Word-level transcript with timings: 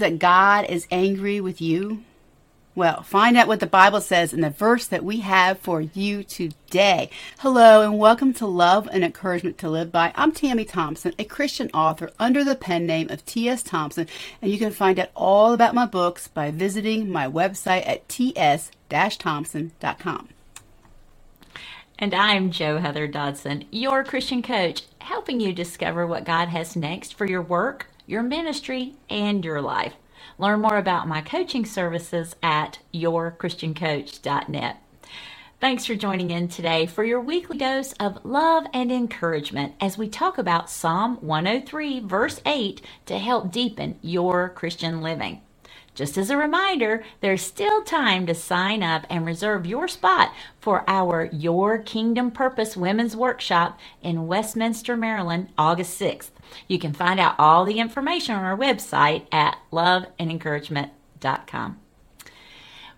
that 0.00 0.18
God 0.18 0.66
is 0.68 0.88
angry 0.90 1.40
with 1.40 1.60
you? 1.60 2.02
Well, 2.74 3.02
find 3.02 3.36
out 3.36 3.48
what 3.48 3.60
the 3.60 3.66
Bible 3.66 4.00
says 4.00 4.32
in 4.32 4.40
the 4.40 4.50
verse 4.50 4.86
that 4.86 5.04
we 5.04 5.20
have 5.20 5.58
for 5.58 5.80
you 5.80 6.22
today. 6.22 7.10
Hello 7.40 7.82
and 7.82 7.98
welcome 7.98 8.32
to 8.34 8.46
Love 8.46 8.88
and 8.92 9.04
Encouragement 9.04 9.58
to 9.58 9.68
Live 9.68 9.92
By. 9.92 10.12
I'm 10.14 10.32
Tammy 10.32 10.64
Thompson, 10.64 11.12
a 11.18 11.24
Christian 11.24 11.68
author 11.74 12.10
under 12.18 12.42
the 12.42 12.54
pen 12.54 12.86
name 12.86 13.10
of 13.10 13.26
T.S. 13.26 13.62
Thompson, 13.62 14.06
and 14.40 14.50
you 14.50 14.58
can 14.58 14.70
find 14.70 14.98
out 14.98 15.10
all 15.14 15.52
about 15.52 15.74
my 15.74 15.84
books 15.84 16.28
by 16.28 16.50
visiting 16.50 17.10
my 17.10 17.26
website 17.26 17.86
at 17.86 18.08
ts-thompson.com. 18.08 20.28
And 21.98 22.14
I'm 22.14 22.50
Jo 22.50 22.78
Heather 22.78 23.06
Dodson, 23.06 23.66
your 23.70 24.02
Christian 24.04 24.42
coach, 24.42 24.84
helping 25.00 25.40
you 25.40 25.52
discover 25.52 26.06
what 26.06 26.24
God 26.24 26.48
has 26.48 26.76
next 26.76 27.14
for 27.14 27.26
your 27.26 27.42
work, 27.42 27.88
your 28.10 28.22
ministry, 28.22 28.94
and 29.08 29.44
your 29.44 29.62
life. 29.62 29.94
Learn 30.36 30.60
more 30.60 30.76
about 30.76 31.08
my 31.08 31.20
coaching 31.20 31.64
services 31.64 32.34
at 32.42 32.80
yourchristiancoach.net. 32.92 34.76
Thanks 35.60 35.84
for 35.84 35.94
joining 35.94 36.30
in 36.30 36.48
today 36.48 36.86
for 36.86 37.04
your 37.04 37.20
weekly 37.20 37.58
dose 37.58 37.92
of 37.94 38.24
love 38.24 38.64
and 38.72 38.90
encouragement 38.90 39.74
as 39.80 39.98
we 39.98 40.08
talk 40.08 40.38
about 40.38 40.70
Psalm 40.70 41.18
103, 41.20 42.00
verse 42.00 42.40
8, 42.46 42.80
to 43.06 43.18
help 43.18 43.52
deepen 43.52 43.98
your 44.00 44.48
Christian 44.48 45.02
living. 45.02 45.42
Just 45.94 46.16
as 46.16 46.30
a 46.30 46.36
reminder, 46.36 47.04
there's 47.20 47.42
still 47.42 47.82
time 47.82 48.26
to 48.26 48.34
sign 48.34 48.82
up 48.82 49.06
and 49.10 49.26
reserve 49.26 49.66
your 49.66 49.88
spot 49.88 50.32
for 50.60 50.84
our 50.88 51.28
Your 51.32 51.78
Kingdom 51.78 52.30
Purpose 52.30 52.76
Women's 52.76 53.16
Workshop 53.16 53.78
in 54.02 54.26
Westminster, 54.26 54.96
Maryland, 54.96 55.48
August 55.58 56.00
6th. 56.00 56.30
You 56.68 56.78
can 56.78 56.92
find 56.92 57.20
out 57.20 57.34
all 57.38 57.64
the 57.64 57.80
information 57.80 58.34
on 58.34 58.44
our 58.44 58.56
website 58.56 59.26
at 59.32 59.58
loveandencouragement.com. 59.72 61.80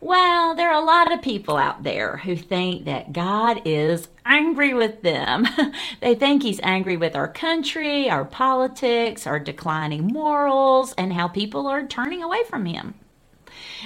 Well, 0.04 0.56
there 0.56 0.68
are 0.68 0.82
a 0.82 0.84
lot 0.84 1.12
of 1.12 1.22
people 1.22 1.56
out 1.56 1.84
there 1.84 2.16
who 2.16 2.34
think 2.34 2.86
that 2.86 3.12
God 3.12 3.62
is 3.64 4.08
angry 4.26 4.74
with 4.74 5.02
them. 5.02 5.46
they 6.00 6.16
think 6.16 6.42
He's 6.42 6.58
angry 6.64 6.96
with 6.96 7.14
our 7.14 7.28
country, 7.28 8.10
our 8.10 8.24
politics, 8.24 9.28
our 9.28 9.38
declining 9.38 10.08
morals, 10.08 10.92
and 10.98 11.12
how 11.12 11.28
people 11.28 11.68
are 11.68 11.86
turning 11.86 12.20
away 12.20 12.42
from 12.50 12.66
Him. 12.66 12.94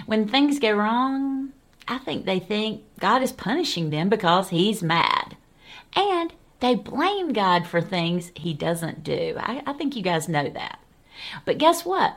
When 0.06 0.27
things 0.27 0.59
go 0.59 0.72
wrong, 0.72 1.53
I 1.87 1.98
think 1.98 2.25
they 2.25 2.39
think 2.39 2.84
God 2.98 3.20
is 3.22 3.33
punishing 3.33 3.91
them 3.91 4.09
because 4.09 4.48
He's 4.48 4.83
mad. 4.83 5.37
And 5.94 6.33
they 6.61 6.77
blame 6.77 7.34
God 7.34 7.67
for 7.67 7.83
things 7.83 8.33
He 8.34 8.55
doesn't 8.55 9.05
do. 9.05 9.37
I, 9.39 9.62
I 9.67 9.75
think 9.75 9.94
you 9.94 10.03
guys 10.03 10.31
know 10.31 10.48
that. 10.48 10.78
But 11.44 11.59
guess 11.59 11.84
what? 11.84 12.17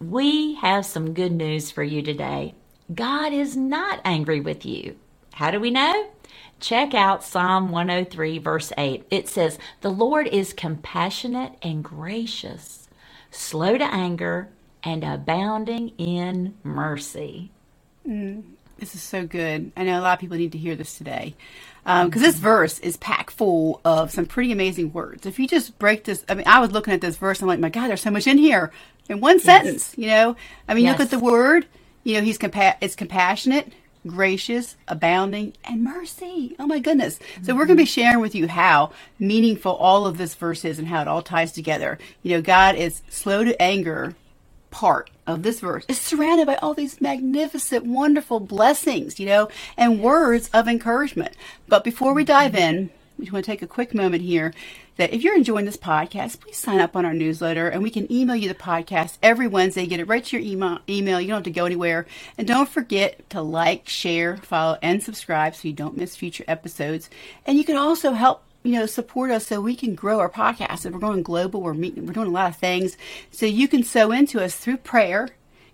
We 0.00 0.54
have 0.54 0.86
some 0.86 1.12
good 1.12 1.32
news 1.32 1.70
for 1.70 1.82
you 1.82 2.00
today. 2.00 2.54
God 2.92 3.32
is 3.32 3.56
not 3.56 4.00
angry 4.04 4.40
with 4.40 4.66
you. 4.66 4.96
How 5.34 5.50
do 5.50 5.60
we 5.60 5.70
know? 5.70 6.10
Check 6.60 6.94
out 6.94 7.24
Psalm 7.24 7.70
103, 7.70 8.38
verse 8.38 8.72
8. 8.76 9.04
It 9.10 9.28
says, 9.28 9.58
The 9.80 9.90
Lord 9.90 10.26
is 10.26 10.52
compassionate 10.52 11.52
and 11.62 11.84
gracious, 11.84 12.88
slow 13.30 13.78
to 13.78 13.84
anger, 13.84 14.48
and 14.82 15.04
abounding 15.04 15.90
in 15.98 16.54
mercy. 16.62 17.50
Mm, 18.06 18.42
this 18.78 18.94
is 18.94 19.02
so 19.02 19.26
good. 19.26 19.72
I 19.76 19.84
know 19.84 20.00
a 20.00 20.02
lot 20.02 20.14
of 20.14 20.20
people 20.20 20.36
need 20.36 20.52
to 20.52 20.58
hear 20.58 20.76
this 20.76 20.98
today 20.98 21.34
because 21.84 22.04
um, 22.16 22.22
this 22.22 22.36
verse 22.36 22.78
is 22.80 22.96
packed 22.98 23.32
full 23.32 23.80
of 23.84 24.10
some 24.10 24.26
pretty 24.26 24.52
amazing 24.52 24.92
words. 24.92 25.26
If 25.26 25.38
you 25.38 25.48
just 25.48 25.78
break 25.78 26.04
this, 26.04 26.24
I 26.28 26.34
mean, 26.34 26.46
I 26.46 26.60
was 26.60 26.72
looking 26.72 26.94
at 26.94 27.00
this 27.00 27.16
verse, 27.16 27.40
I'm 27.42 27.48
like, 27.48 27.60
my 27.60 27.70
God, 27.70 27.88
there's 27.88 28.02
so 28.02 28.10
much 28.10 28.26
in 28.26 28.38
here 28.38 28.72
in 29.08 29.20
one 29.20 29.40
yes. 29.42 29.44
sentence. 29.44 29.94
You 29.96 30.08
know, 30.08 30.36
I 30.68 30.74
mean, 30.74 30.84
yes. 30.84 30.98
look 30.98 31.06
at 31.06 31.10
the 31.10 31.18
word 31.18 31.66
you 32.04 32.14
know, 32.14 32.20
he's 32.20 32.38
compa- 32.38 32.76
it's 32.80 32.94
compassionate, 32.94 33.72
gracious, 34.06 34.76
abounding, 34.86 35.54
and 35.64 35.82
mercy. 35.82 36.54
Oh 36.58 36.66
my 36.66 36.78
goodness. 36.78 37.18
So 37.42 37.54
we're 37.54 37.66
going 37.66 37.76
to 37.76 37.82
be 37.82 37.88
mm-hmm. 37.88 38.00
sharing 38.00 38.20
with 38.20 38.34
you 38.34 38.46
how 38.46 38.92
meaningful 39.18 39.72
all 39.72 40.06
of 40.06 40.18
this 40.18 40.34
verse 40.34 40.64
is 40.64 40.78
and 40.78 40.88
how 40.88 41.02
it 41.02 41.08
all 41.08 41.22
ties 41.22 41.52
together. 41.52 41.98
You 42.22 42.36
know, 42.36 42.42
God 42.42 42.76
is 42.76 43.02
slow 43.08 43.44
to 43.44 43.60
anger 43.60 44.14
part 44.70 45.08
of 45.26 45.42
this 45.42 45.60
verse 45.60 45.84
is 45.88 46.00
surrounded 46.00 46.46
by 46.46 46.56
all 46.56 46.74
these 46.74 47.00
magnificent, 47.00 47.86
wonderful 47.86 48.40
blessings, 48.40 49.18
you 49.20 49.26
know, 49.26 49.48
and 49.76 50.02
words 50.02 50.50
of 50.52 50.68
encouragement. 50.68 51.34
But 51.68 51.84
before 51.84 52.12
we 52.12 52.24
dive 52.24 52.52
mm-hmm. 52.52 52.76
in, 52.76 52.90
we 53.18 53.30
want 53.30 53.44
to 53.44 53.50
take 53.50 53.62
a 53.62 53.66
quick 53.66 53.94
moment 53.94 54.22
here 54.22 54.52
that 54.96 55.12
if 55.12 55.22
you're 55.22 55.36
enjoying 55.36 55.64
this 55.64 55.76
podcast, 55.76 56.40
please 56.40 56.56
sign 56.56 56.80
up 56.80 56.96
on 56.96 57.04
our 57.04 57.14
newsletter 57.14 57.68
and 57.68 57.82
we 57.82 57.90
can 57.90 58.10
email 58.10 58.36
you 58.36 58.48
the 58.48 58.54
podcast 58.54 59.18
every 59.22 59.46
Wednesday. 59.46 59.86
Get 59.86 60.00
it 60.00 60.08
right 60.08 60.24
to 60.24 60.36
your 60.36 60.46
email. 60.46 60.78
email. 60.88 61.20
You 61.20 61.28
don't 61.28 61.36
have 61.36 61.44
to 61.44 61.50
go 61.50 61.64
anywhere. 61.64 62.06
And 62.36 62.46
don't 62.46 62.68
forget 62.68 63.28
to 63.30 63.40
like, 63.40 63.88
share, 63.88 64.36
follow, 64.38 64.78
and 64.82 65.02
subscribe 65.02 65.54
so 65.54 65.68
you 65.68 65.74
don't 65.74 65.96
miss 65.96 66.16
future 66.16 66.44
episodes. 66.48 67.08
And 67.46 67.56
you 67.56 67.64
can 67.64 67.76
also 67.76 68.12
help 68.12 68.42
you 68.64 68.72
know, 68.72 68.86
support 68.86 69.30
us 69.30 69.46
so 69.46 69.60
we 69.60 69.76
can 69.76 69.94
grow 69.94 70.18
our 70.18 70.30
podcast. 70.30 70.86
If 70.86 70.94
we're 70.94 70.98
going 70.98 71.22
global, 71.22 71.60
we're 71.60 71.74
meeting, 71.74 72.06
we're 72.06 72.14
doing 72.14 72.28
a 72.28 72.30
lot 72.30 72.50
of 72.50 72.56
things. 72.56 72.96
So 73.30 73.46
you 73.46 73.68
can 73.68 73.82
sow 73.84 74.10
into 74.10 74.42
us 74.42 74.56
through 74.56 74.78
prayer 74.78 75.28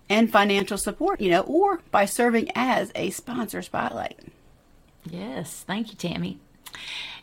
and 0.09 0.29
financial 0.29 0.77
support, 0.77 1.21
you 1.21 1.31
know, 1.31 1.41
or 1.41 1.79
by 1.89 2.03
serving 2.03 2.51
as 2.53 2.91
a 2.93 3.09
sponsor 3.11 3.61
spotlight. 3.61 4.19
Yes, 5.09 5.63
thank 5.65 5.89
you, 5.89 5.95
Tammy. 5.95 6.39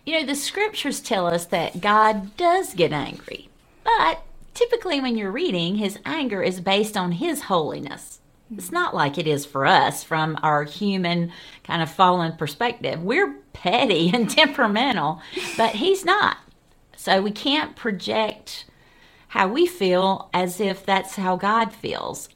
You 0.08 0.20
know, 0.20 0.24
the 0.24 0.36
scriptures 0.36 1.00
tell 1.00 1.26
us 1.26 1.44
that 1.44 1.82
God 1.82 2.34
does 2.38 2.72
get 2.72 2.94
angry, 2.94 3.50
but 3.84 4.22
typically 4.54 5.02
when 5.02 5.18
you're 5.18 5.30
reading, 5.30 5.76
his 5.76 5.98
anger 6.06 6.42
is 6.42 6.62
based 6.62 6.96
on 6.96 7.12
his 7.12 7.42
holiness. 7.42 8.18
It's 8.50 8.72
not 8.72 8.94
like 8.94 9.18
it 9.18 9.26
is 9.26 9.44
for 9.44 9.66
us 9.66 10.02
from 10.02 10.38
our 10.42 10.62
human 10.62 11.30
kind 11.62 11.82
of 11.82 11.90
fallen 11.90 12.38
perspective. 12.38 13.02
We're 13.02 13.34
petty 13.52 14.10
and 14.14 14.30
temperamental, 14.30 15.20
but 15.58 15.74
he's 15.74 16.06
not. 16.06 16.38
So 16.96 17.20
we 17.20 17.30
can't 17.30 17.76
project 17.76 18.64
how 19.26 19.48
we 19.48 19.66
feel 19.66 20.30
as 20.32 20.58
if 20.58 20.86
that's 20.86 21.16
how 21.16 21.36
God 21.36 21.70
feels. 21.70 22.30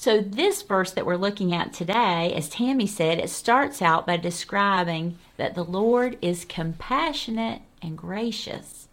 So, 0.00 0.20
this 0.20 0.62
verse 0.62 0.92
that 0.92 1.06
we're 1.06 1.16
looking 1.16 1.52
at 1.52 1.72
today, 1.72 2.32
as 2.32 2.48
Tammy 2.48 2.86
said, 2.86 3.18
it 3.18 3.30
starts 3.30 3.82
out 3.82 4.06
by 4.06 4.16
describing 4.16 5.18
that 5.38 5.56
the 5.56 5.64
Lord 5.64 6.16
is 6.22 6.44
compassionate 6.44 7.62
and 7.82 7.98
gracious. 7.98 8.86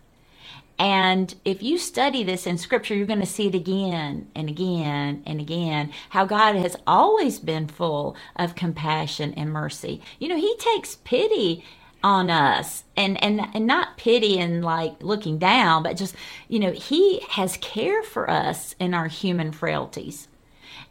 And 0.80 1.36
if 1.46 1.62
you 1.62 1.78
study 1.78 2.24
this 2.24 2.48
in 2.48 2.58
Scripture, 2.58 2.96
you're 2.96 3.06
going 3.06 3.20
to 3.20 3.28
see 3.28 3.46
it 3.46 3.54
again 3.54 4.32
and 4.34 4.50
again 4.50 5.22
and 5.28 5.40
again 5.40 5.92
how 6.10 6.26
God 6.26 6.56
has 6.56 6.76
always 6.88 7.38
been 7.38 7.68
full 7.68 8.16
of 8.36 8.56
compassion 8.56 9.32
and 9.38 9.54
mercy. 9.54 10.02
You 10.18 10.30
know, 10.30 10.38
He 10.38 10.56
takes 10.58 10.96
pity 10.96 11.64
on 12.04 12.32
us 12.32 12.84
and 12.98 13.24
and 13.24 13.42
and 13.54 13.68
not 13.68 13.98
pity 13.98 14.40
and 14.40 14.66
like 14.66 14.94
looking 15.02 15.38
down 15.40 15.82
but 15.82 15.98
just 15.98 16.16
you 16.48 16.60
know 16.60 16.72
he 16.72 17.20
has 17.30 17.58
care 17.58 18.04
for 18.04 18.30
us 18.30 18.76
in 18.80 18.94
our 18.94 19.08
human 19.08 19.52
frailties 19.52 20.28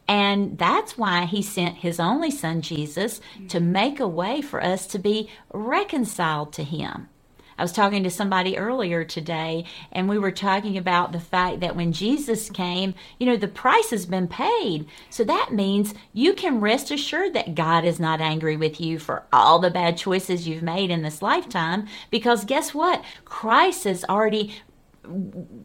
and 0.07 0.59
that's 0.59 0.99
why 0.99 1.25
he 1.25 1.43
sent 1.43 1.77
his 1.77 1.99
only 1.99 2.31
son, 2.31 2.61
Jesus, 2.61 3.21
to 3.49 3.61
make 3.61 4.01
a 4.01 4.09
way 4.09 4.43
for 4.43 4.63
us 4.63 4.87
to 4.89 4.99
be 4.99 5.31
reconciled 5.53 6.53
to 6.55 6.65
him. 6.65 7.09
I 7.57 7.63
was 7.63 7.73
talking 7.73 8.03
to 8.03 8.11
somebody 8.11 8.59
earlier 8.59 9.05
today, 9.05 9.65
and 9.93 10.09
we 10.09 10.19
were 10.19 10.33
talking 10.33 10.77
about 10.77 11.13
the 11.13 11.21
fact 11.21 11.61
that 11.61 11.77
when 11.77 11.93
Jesus 11.93 12.51
came, 12.51 12.95
you 13.21 13.27
know, 13.27 13.37
the 13.37 13.47
price 13.47 13.91
has 13.91 14.07
been 14.07 14.27
paid. 14.27 14.87
So 15.09 15.23
that 15.23 15.53
means 15.53 15.95
you 16.13 16.35
can 16.35 16.61
rest 16.61 16.91
assured 16.91 17.33
that 17.35 17.55
God 17.55 17.85
is 17.85 18.01
not 18.01 18.21
angry 18.21 18.57
with 18.57 18.81
you 18.81 18.99
for 18.99 19.23
all 19.33 19.61
the 19.61 19.71
bad 19.71 19.97
choices 19.97 20.49
you've 20.49 20.65
made 20.65 20.91
in 20.91 21.03
this 21.03 21.23
lifetime, 21.23 21.87
because 22.11 22.45
guess 22.45 22.75
what? 22.75 23.05
Christ 23.25 23.85
has 23.85 24.05
already 24.07 24.57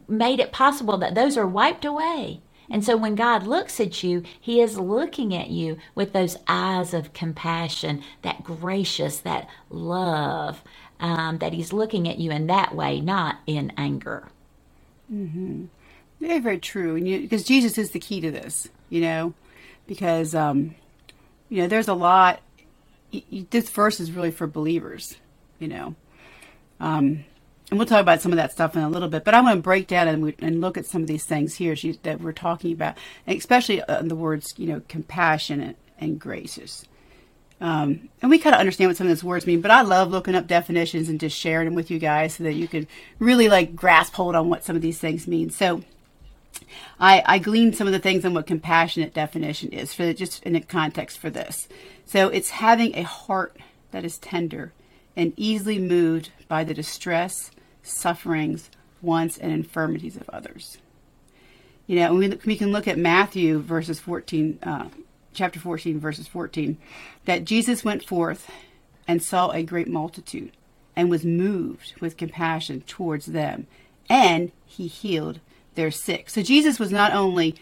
made 0.06 0.38
it 0.38 0.52
possible 0.52 0.96
that 0.98 1.16
those 1.16 1.36
are 1.36 1.46
wiped 1.46 1.84
away. 1.84 2.40
And 2.70 2.84
so 2.84 2.96
when 2.96 3.16
God 3.16 3.46
looks 3.46 3.80
at 3.80 4.02
you, 4.02 4.22
He 4.40 4.60
is 4.60 4.78
looking 4.78 5.34
at 5.34 5.50
you 5.50 5.78
with 5.94 6.12
those 6.12 6.36
eyes 6.46 6.94
of 6.94 7.12
compassion, 7.12 8.02
that 8.22 8.44
gracious, 8.44 9.18
that 9.20 9.48
love, 9.68 10.62
um, 11.00 11.38
that 11.38 11.52
He's 11.52 11.72
looking 11.72 12.08
at 12.08 12.18
you 12.18 12.30
in 12.30 12.46
that 12.46 12.74
way, 12.74 13.00
not 13.00 13.40
in 13.46 13.72
anger. 13.76 14.28
Mm-hmm. 15.12 15.64
Very, 16.20 16.38
very 16.38 16.58
true. 16.58 16.96
And 16.96 17.04
because 17.04 17.42
Jesus 17.42 17.76
is 17.76 17.90
the 17.90 17.98
key 17.98 18.20
to 18.20 18.30
this, 18.30 18.68
you 18.88 19.00
know, 19.00 19.34
because, 19.86 20.34
um, 20.34 20.76
you 21.48 21.62
know, 21.62 21.68
there's 21.68 21.88
a 21.88 21.94
lot. 21.94 22.40
This 23.50 23.68
verse 23.70 23.98
is 23.98 24.12
really 24.12 24.30
for 24.30 24.46
believers, 24.46 25.16
you 25.58 25.66
know. 25.66 25.96
Um, 26.78 27.24
and 27.70 27.78
we'll 27.78 27.86
talk 27.86 28.00
about 28.00 28.20
some 28.20 28.32
of 28.32 28.36
that 28.36 28.52
stuff 28.52 28.74
in 28.74 28.82
a 28.82 28.88
little 28.88 29.08
bit. 29.08 29.24
But 29.24 29.34
I 29.34 29.40
want 29.40 29.56
to 29.56 29.62
break 29.62 29.86
down 29.86 30.08
and, 30.08 30.34
and 30.40 30.60
look 30.60 30.76
at 30.76 30.86
some 30.86 31.02
of 31.02 31.08
these 31.08 31.24
things 31.24 31.54
here 31.54 31.76
that 32.02 32.20
we're 32.20 32.32
talking 32.32 32.72
about, 32.72 32.96
and 33.26 33.38
especially 33.38 33.82
uh, 33.82 34.02
the 34.02 34.16
words, 34.16 34.54
you 34.56 34.66
know, 34.66 34.82
compassionate 34.88 35.76
and 35.98 36.18
gracious. 36.18 36.84
Um, 37.60 38.08
and 38.22 38.30
we 38.30 38.38
kind 38.38 38.54
of 38.54 38.60
understand 38.60 38.88
what 38.88 38.96
some 38.96 39.06
of 39.06 39.10
those 39.10 39.22
words 39.22 39.46
mean, 39.46 39.60
but 39.60 39.70
I 39.70 39.82
love 39.82 40.10
looking 40.10 40.34
up 40.34 40.46
definitions 40.46 41.08
and 41.08 41.20
just 41.20 41.36
sharing 41.36 41.66
them 41.66 41.74
with 41.74 41.90
you 41.90 41.98
guys 41.98 42.34
so 42.34 42.44
that 42.44 42.54
you 42.54 42.66
can 42.66 42.88
really 43.18 43.48
like 43.48 43.76
grasp 43.76 44.14
hold 44.14 44.34
on 44.34 44.48
what 44.48 44.64
some 44.64 44.76
of 44.76 44.82
these 44.82 44.98
things 44.98 45.26
mean. 45.26 45.50
So, 45.50 45.82
I, 46.98 47.22
I 47.24 47.38
gleaned 47.38 47.76
some 47.76 47.86
of 47.86 47.92
the 47.92 47.98
things 47.98 48.24
on 48.24 48.34
what 48.34 48.46
compassionate 48.46 49.14
definition 49.14 49.70
is 49.70 49.94
for 49.94 50.12
just 50.12 50.42
in 50.42 50.56
a 50.56 50.60
context 50.60 51.18
for 51.18 51.30
this. 51.30 51.68
So 52.06 52.28
it's 52.28 52.50
having 52.50 52.96
a 52.96 53.02
heart 53.02 53.56
that 53.92 54.04
is 54.04 54.18
tender 54.18 54.72
and 55.16 55.32
easily 55.36 55.78
moved 55.78 56.30
by 56.48 56.64
the 56.64 56.74
distress, 56.74 57.50
sufferings, 57.82 58.70
wants, 59.02 59.38
and 59.38 59.52
infirmities 59.52 60.16
of 60.16 60.28
others. 60.30 60.78
You 61.86 61.96
know, 61.96 62.14
we, 62.14 62.28
we 62.44 62.56
can 62.56 62.70
look 62.72 62.86
at 62.86 62.98
Matthew 62.98 63.58
verses 63.58 63.98
14, 63.98 64.58
uh, 64.62 64.88
chapter 65.32 65.58
14, 65.58 65.98
verses 65.98 66.28
14, 66.28 66.78
that 67.24 67.44
Jesus 67.44 67.84
went 67.84 68.04
forth 68.04 68.50
and 69.08 69.22
saw 69.22 69.50
a 69.50 69.62
great 69.62 69.88
multitude 69.88 70.52
and 70.94 71.10
was 71.10 71.24
moved 71.24 71.94
with 72.00 72.16
compassion 72.16 72.82
towards 72.82 73.26
them, 73.26 73.66
and 74.08 74.52
he 74.64 74.86
healed 74.86 75.40
their 75.74 75.90
sick. 75.90 76.30
So 76.30 76.42
Jesus 76.42 76.78
was 76.78 76.92
not 76.92 77.12
only 77.12 77.56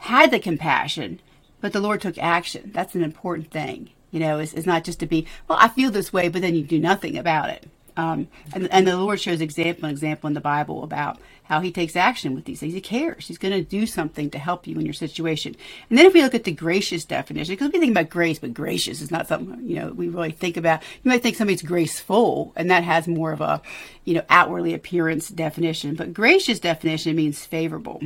had 0.00 0.30
the 0.30 0.38
compassion, 0.38 1.20
but 1.60 1.72
the 1.72 1.80
Lord 1.80 2.00
took 2.02 2.18
action. 2.18 2.70
That's 2.74 2.94
an 2.94 3.02
important 3.02 3.50
thing. 3.50 3.90
You 4.10 4.20
know, 4.20 4.38
it's, 4.38 4.52
it's 4.52 4.66
not 4.66 4.84
just 4.84 5.00
to 5.00 5.06
be, 5.06 5.26
well, 5.48 5.58
I 5.60 5.68
feel 5.68 5.90
this 5.90 6.12
way, 6.12 6.28
but 6.28 6.42
then 6.42 6.54
you 6.54 6.62
do 6.62 6.78
nothing 6.78 7.16
about 7.16 7.50
it. 7.50 7.68
Um, 7.96 8.28
and, 8.52 8.70
and 8.72 8.86
the 8.86 8.96
Lord 8.96 9.20
shows 9.20 9.40
example 9.40 9.88
example 9.88 10.26
in 10.26 10.34
the 10.34 10.40
Bible 10.40 10.82
about 10.82 11.18
how 11.44 11.60
He 11.60 11.70
takes 11.70 11.94
action 11.94 12.34
with 12.34 12.44
these 12.44 12.60
things. 12.60 12.74
He 12.74 12.80
cares. 12.80 13.28
He's 13.28 13.38
going 13.38 13.54
to 13.54 13.62
do 13.62 13.86
something 13.86 14.30
to 14.30 14.38
help 14.38 14.66
you 14.66 14.76
in 14.76 14.84
your 14.84 14.94
situation. 14.94 15.54
And 15.88 15.98
then 15.98 16.06
if 16.06 16.14
we 16.14 16.22
look 16.22 16.34
at 16.34 16.44
the 16.44 16.52
gracious 16.52 17.04
definition, 17.04 17.54
because 17.54 17.72
we 17.72 17.78
think 17.78 17.92
about 17.92 18.10
grace, 18.10 18.38
but 18.38 18.54
gracious 18.54 19.00
is 19.00 19.10
not 19.10 19.28
something 19.28 19.60
you 19.68 19.76
know 19.76 19.92
we 19.92 20.08
really 20.08 20.32
think 20.32 20.56
about. 20.56 20.82
You 21.02 21.10
might 21.10 21.22
think 21.22 21.36
somebody's 21.36 21.62
graceful, 21.62 22.52
and 22.56 22.70
that 22.70 22.84
has 22.84 23.06
more 23.06 23.32
of 23.32 23.40
a 23.40 23.62
you 24.04 24.14
know 24.14 24.24
outwardly 24.28 24.74
appearance 24.74 25.28
definition. 25.28 25.94
But 25.94 26.12
gracious 26.14 26.58
definition 26.58 27.14
means 27.14 27.44
favorable, 27.46 28.02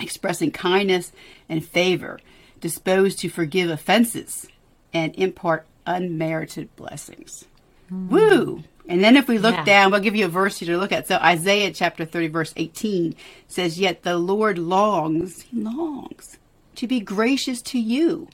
expressing 0.00 0.50
kindness 0.50 1.12
and 1.48 1.64
favor, 1.64 2.18
disposed 2.60 3.20
to 3.20 3.28
forgive 3.28 3.70
offenses 3.70 4.48
and 4.92 5.14
impart 5.14 5.66
unmerited 5.86 6.74
blessings. 6.74 7.44
Mm. 7.92 8.08
Woo! 8.08 8.64
And 8.88 9.02
then 9.02 9.16
if 9.16 9.26
we 9.26 9.38
look 9.38 9.54
yeah. 9.54 9.64
down, 9.64 9.90
we'll 9.90 10.00
give 10.00 10.14
you 10.14 10.26
a 10.26 10.28
verse 10.28 10.58
here 10.58 10.74
to 10.74 10.78
look 10.78 10.92
at. 10.92 11.08
So 11.08 11.16
Isaiah 11.16 11.72
chapter 11.72 12.04
30 12.04 12.28
verse 12.28 12.52
18 12.56 13.14
says, 13.48 13.80
Yet 13.80 14.02
the 14.02 14.16
Lord 14.16 14.58
longs, 14.58 15.42
he 15.42 15.60
longs 15.60 16.38
to 16.76 16.86
be 16.86 17.00
gracious 17.00 17.60
to 17.62 17.78
you. 17.78 18.28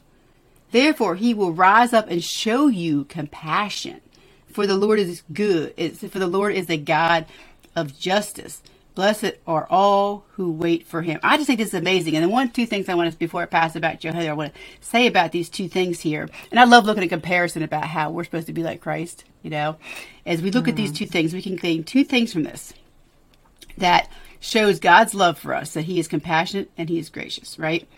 Therefore 0.70 1.16
he 1.16 1.32
will 1.32 1.52
rise 1.52 1.92
up 1.92 2.08
and 2.08 2.22
show 2.22 2.66
you 2.68 3.04
compassion. 3.04 4.00
For 4.48 4.66
the 4.66 4.76
Lord 4.76 4.98
is 4.98 5.22
good. 5.32 5.74
for 5.96 6.18
the 6.18 6.26
Lord 6.26 6.54
is 6.54 6.68
a 6.68 6.76
God 6.76 7.24
of 7.74 7.98
justice. 7.98 8.62
Blessed 8.94 9.32
are 9.46 9.66
all 9.70 10.26
who 10.32 10.52
wait 10.52 10.86
for 10.86 11.00
him. 11.00 11.18
I 11.22 11.36
just 11.36 11.46
think 11.46 11.58
this 11.58 11.68
is 11.68 11.74
amazing. 11.74 12.14
And 12.14 12.24
the 12.24 12.28
one, 12.28 12.50
two 12.50 12.66
things 12.66 12.88
I 12.88 12.94
want 12.94 13.10
to, 13.10 13.18
before 13.18 13.42
I 13.42 13.46
pass 13.46 13.74
it 13.74 13.80
back 13.80 14.00
to 14.00 14.12
Heather, 14.12 14.30
I 14.30 14.34
want 14.34 14.52
to 14.52 14.60
say 14.80 15.06
about 15.06 15.32
these 15.32 15.48
two 15.48 15.68
things 15.68 16.00
here. 16.00 16.28
And 16.50 16.60
I 16.60 16.64
love 16.64 16.84
looking 16.84 17.02
at 17.02 17.08
comparison 17.08 17.62
about 17.62 17.84
how 17.84 18.10
we're 18.10 18.24
supposed 18.24 18.48
to 18.48 18.52
be 18.52 18.62
like 18.62 18.82
Christ, 18.82 19.24
you 19.42 19.48
know. 19.48 19.76
As 20.26 20.42
we 20.42 20.50
look 20.50 20.66
mm. 20.66 20.70
at 20.70 20.76
these 20.76 20.92
two 20.92 21.06
things, 21.06 21.32
we 21.32 21.40
can 21.40 21.56
gain 21.56 21.84
two 21.84 22.04
things 22.04 22.32
from 22.32 22.42
this 22.42 22.74
that 23.78 24.10
shows 24.40 24.78
God's 24.78 25.14
love 25.14 25.38
for 25.38 25.54
us, 25.54 25.72
that 25.72 25.82
he 25.82 25.98
is 25.98 26.08
compassionate 26.08 26.70
and 26.76 26.90
he 26.90 26.98
is 26.98 27.08
gracious, 27.08 27.58
right? 27.58 27.88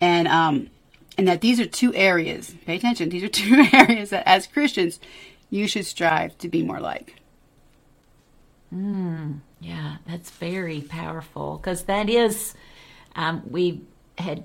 And, 0.00 0.28
um, 0.28 0.70
and 1.18 1.26
that 1.26 1.40
these 1.40 1.58
are 1.58 1.66
two 1.66 1.92
areas, 1.94 2.54
pay 2.64 2.76
attention, 2.76 3.08
these 3.08 3.24
are 3.24 3.28
two 3.28 3.66
areas 3.72 4.10
that 4.10 4.28
as 4.28 4.46
Christians, 4.46 5.00
you 5.50 5.66
should 5.66 5.86
strive 5.86 6.36
to 6.38 6.48
be 6.48 6.62
more 6.62 6.80
like. 6.80 7.16
Mm. 8.74 9.40
Yeah, 9.60 9.96
that's 10.06 10.30
very 10.30 10.80
powerful 10.80 11.56
because 11.56 11.84
that 11.84 12.10
is, 12.10 12.54
um, 13.14 13.42
we 13.48 13.82
had 14.18 14.44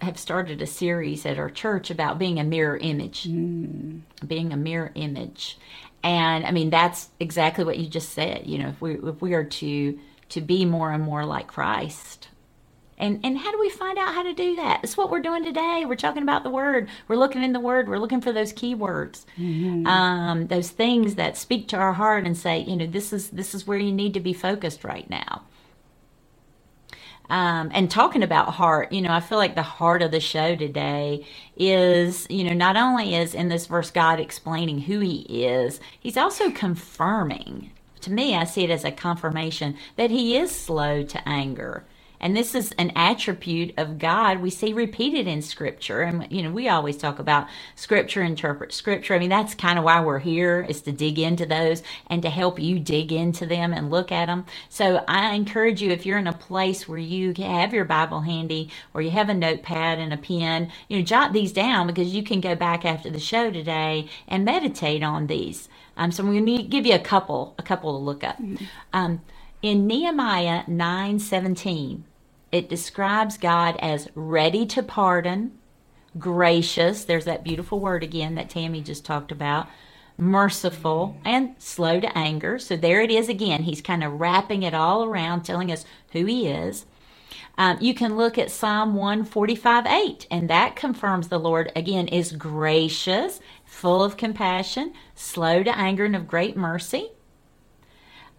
have 0.00 0.18
started 0.18 0.60
a 0.60 0.66
series 0.66 1.24
at 1.24 1.38
our 1.38 1.48
church 1.48 1.88
about 1.90 2.18
being 2.18 2.40
a 2.40 2.44
mirror 2.44 2.76
image, 2.76 3.24
mm. 3.24 4.00
being 4.26 4.52
a 4.52 4.56
mirror 4.56 4.90
image, 4.94 5.58
and 6.02 6.44
I 6.44 6.50
mean 6.50 6.70
that's 6.70 7.08
exactly 7.20 7.64
what 7.64 7.78
you 7.78 7.86
just 7.88 8.10
said. 8.10 8.46
You 8.46 8.58
know, 8.58 8.68
if 8.68 8.80
we 8.80 8.94
if 8.94 9.22
we 9.22 9.34
are 9.34 9.44
to 9.44 9.98
to 10.30 10.40
be 10.40 10.64
more 10.64 10.90
and 10.90 11.02
more 11.02 11.24
like 11.24 11.46
Christ, 11.46 12.28
and 13.02 13.18
and 13.24 13.36
how 13.36 13.50
do 13.50 13.58
we 13.58 13.68
find 13.68 13.98
out 13.98 14.14
how 14.14 14.22
to 14.22 14.32
do 14.32 14.54
that? 14.56 14.80
That's 14.80 14.96
what 14.96 15.10
we're 15.10 15.20
doing 15.20 15.44
today. 15.44 15.84
We're 15.86 15.96
talking 15.96 16.22
about 16.22 16.44
the 16.44 16.50
word. 16.50 16.88
We're 17.08 17.16
looking 17.16 17.42
in 17.42 17.52
the 17.52 17.60
word. 17.60 17.88
We're 17.88 17.98
looking 17.98 18.20
for 18.20 18.32
those 18.32 18.52
keywords, 18.52 19.24
mm-hmm. 19.36 19.86
um, 19.86 20.46
those 20.46 20.70
things 20.70 21.16
that 21.16 21.36
speak 21.36 21.66
to 21.68 21.76
our 21.76 21.92
heart 21.92 22.24
and 22.24 22.36
say, 22.36 22.60
you 22.60 22.76
know, 22.76 22.86
this 22.86 23.12
is 23.12 23.30
this 23.30 23.54
is 23.54 23.66
where 23.66 23.76
you 23.76 23.92
need 23.92 24.14
to 24.14 24.20
be 24.20 24.32
focused 24.32 24.84
right 24.84 25.10
now. 25.10 25.42
Um, 27.28 27.70
and 27.74 27.90
talking 27.90 28.22
about 28.22 28.50
heart, 28.50 28.92
you 28.92 29.00
know, 29.00 29.12
I 29.12 29.20
feel 29.20 29.38
like 29.38 29.54
the 29.56 29.62
heart 29.62 30.02
of 30.02 30.10
the 30.10 30.20
show 30.20 30.54
today 30.54 31.26
is, 31.56 32.26
you 32.30 32.44
know, 32.44 32.54
not 32.54 32.76
only 32.76 33.14
is 33.16 33.34
in 33.34 33.48
this 33.48 33.66
verse 33.66 33.90
God 33.90 34.20
explaining 34.20 34.82
who 34.82 35.00
He 35.00 35.44
is, 35.44 35.80
He's 35.98 36.16
also 36.16 36.52
confirming. 36.52 37.72
To 38.02 38.12
me, 38.12 38.36
I 38.36 38.44
see 38.44 38.64
it 38.64 38.70
as 38.70 38.84
a 38.84 38.92
confirmation 38.92 39.76
that 39.96 40.10
He 40.10 40.36
is 40.36 40.52
slow 40.52 41.02
to 41.02 41.28
anger 41.28 41.84
and 42.22 42.36
this 42.36 42.54
is 42.54 42.72
an 42.78 42.92
attribute 42.94 43.74
of 43.76 43.98
God 43.98 44.40
we 44.40 44.48
see 44.48 44.72
repeated 44.72 45.26
in 45.26 45.42
Scripture. 45.42 46.02
And, 46.02 46.28
you 46.30 46.40
know, 46.42 46.52
we 46.52 46.68
always 46.68 46.96
talk 46.96 47.18
about 47.18 47.48
Scripture, 47.74 48.22
interpret 48.22 48.72
Scripture. 48.72 49.14
I 49.14 49.18
mean, 49.18 49.28
that's 49.28 49.54
kind 49.56 49.76
of 49.76 49.84
why 49.84 50.00
we're 50.00 50.20
here, 50.20 50.64
is 50.68 50.80
to 50.82 50.92
dig 50.92 51.18
into 51.18 51.44
those 51.44 51.82
and 52.06 52.22
to 52.22 52.30
help 52.30 52.60
you 52.60 52.78
dig 52.78 53.12
into 53.12 53.44
them 53.44 53.72
and 53.72 53.90
look 53.90 54.12
at 54.12 54.26
them. 54.26 54.46
So 54.68 55.04
I 55.08 55.34
encourage 55.34 55.82
you, 55.82 55.90
if 55.90 56.06
you're 56.06 56.18
in 56.18 56.28
a 56.28 56.32
place 56.32 56.88
where 56.88 56.98
you 56.98 57.34
have 57.38 57.74
your 57.74 57.84
Bible 57.84 58.20
handy 58.20 58.70
or 58.94 59.02
you 59.02 59.10
have 59.10 59.28
a 59.28 59.34
notepad 59.34 59.98
and 59.98 60.12
a 60.12 60.16
pen, 60.16 60.70
you 60.88 60.98
know, 60.98 61.04
jot 61.04 61.32
these 61.32 61.52
down 61.52 61.88
because 61.88 62.14
you 62.14 62.22
can 62.22 62.40
go 62.40 62.54
back 62.54 62.84
after 62.84 63.10
the 63.10 63.18
show 63.18 63.50
today 63.50 64.08
and 64.28 64.44
meditate 64.44 65.02
on 65.02 65.26
these. 65.26 65.68
Um, 65.96 66.12
so 66.12 66.22
I'm 66.22 66.30
going 66.32 66.46
to 66.46 66.62
give 66.62 66.86
you 66.86 66.94
a 66.94 67.00
couple, 67.00 67.56
a 67.58 67.62
couple 67.64 67.98
to 67.98 68.04
look 68.04 68.22
up. 68.22 68.40
Mm-hmm. 68.40 68.64
Um, 68.92 69.22
in 69.60 69.86
Nehemiah 69.86 70.64
9:17, 70.64 72.02
it 72.52 72.68
describes 72.68 73.38
God 73.38 73.76
as 73.80 74.08
ready 74.14 74.66
to 74.66 74.82
pardon, 74.82 75.58
gracious, 76.18 77.04
there's 77.04 77.24
that 77.24 77.42
beautiful 77.42 77.80
word 77.80 78.04
again 78.04 78.34
that 78.34 78.50
Tammy 78.50 78.82
just 78.82 79.06
talked 79.06 79.32
about, 79.32 79.68
merciful, 80.18 81.16
and 81.24 81.54
slow 81.58 81.98
to 81.98 82.16
anger. 82.16 82.58
So 82.58 82.76
there 82.76 83.00
it 83.00 83.10
is 83.10 83.30
again. 83.30 83.62
He's 83.62 83.80
kind 83.80 84.04
of 84.04 84.20
wrapping 84.20 84.62
it 84.62 84.74
all 84.74 85.04
around, 85.04 85.42
telling 85.42 85.72
us 85.72 85.86
who 86.12 86.26
he 86.26 86.46
is. 86.46 86.84
Um, 87.56 87.78
you 87.80 87.94
can 87.94 88.16
look 88.16 88.38
at 88.38 88.50
Psalm 88.50 88.94
145 88.94 89.86
8, 89.86 90.26
and 90.30 90.50
that 90.50 90.76
confirms 90.76 91.28
the 91.28 91.38
Lord 91.38 91.72
again 91.74 92.08
is 92.08 92.32
gracious, 92.32 93.40
full 93.64 94.02
of 94.02 94.16
compassion, 94.16 94.92
slow 95.14 95.62
to 95.62 95.76
anger, 95.76 96.04
and 96.04 96.16
of 96.16 96.26
great 96.26 96.56
mercy. 96.56 97.10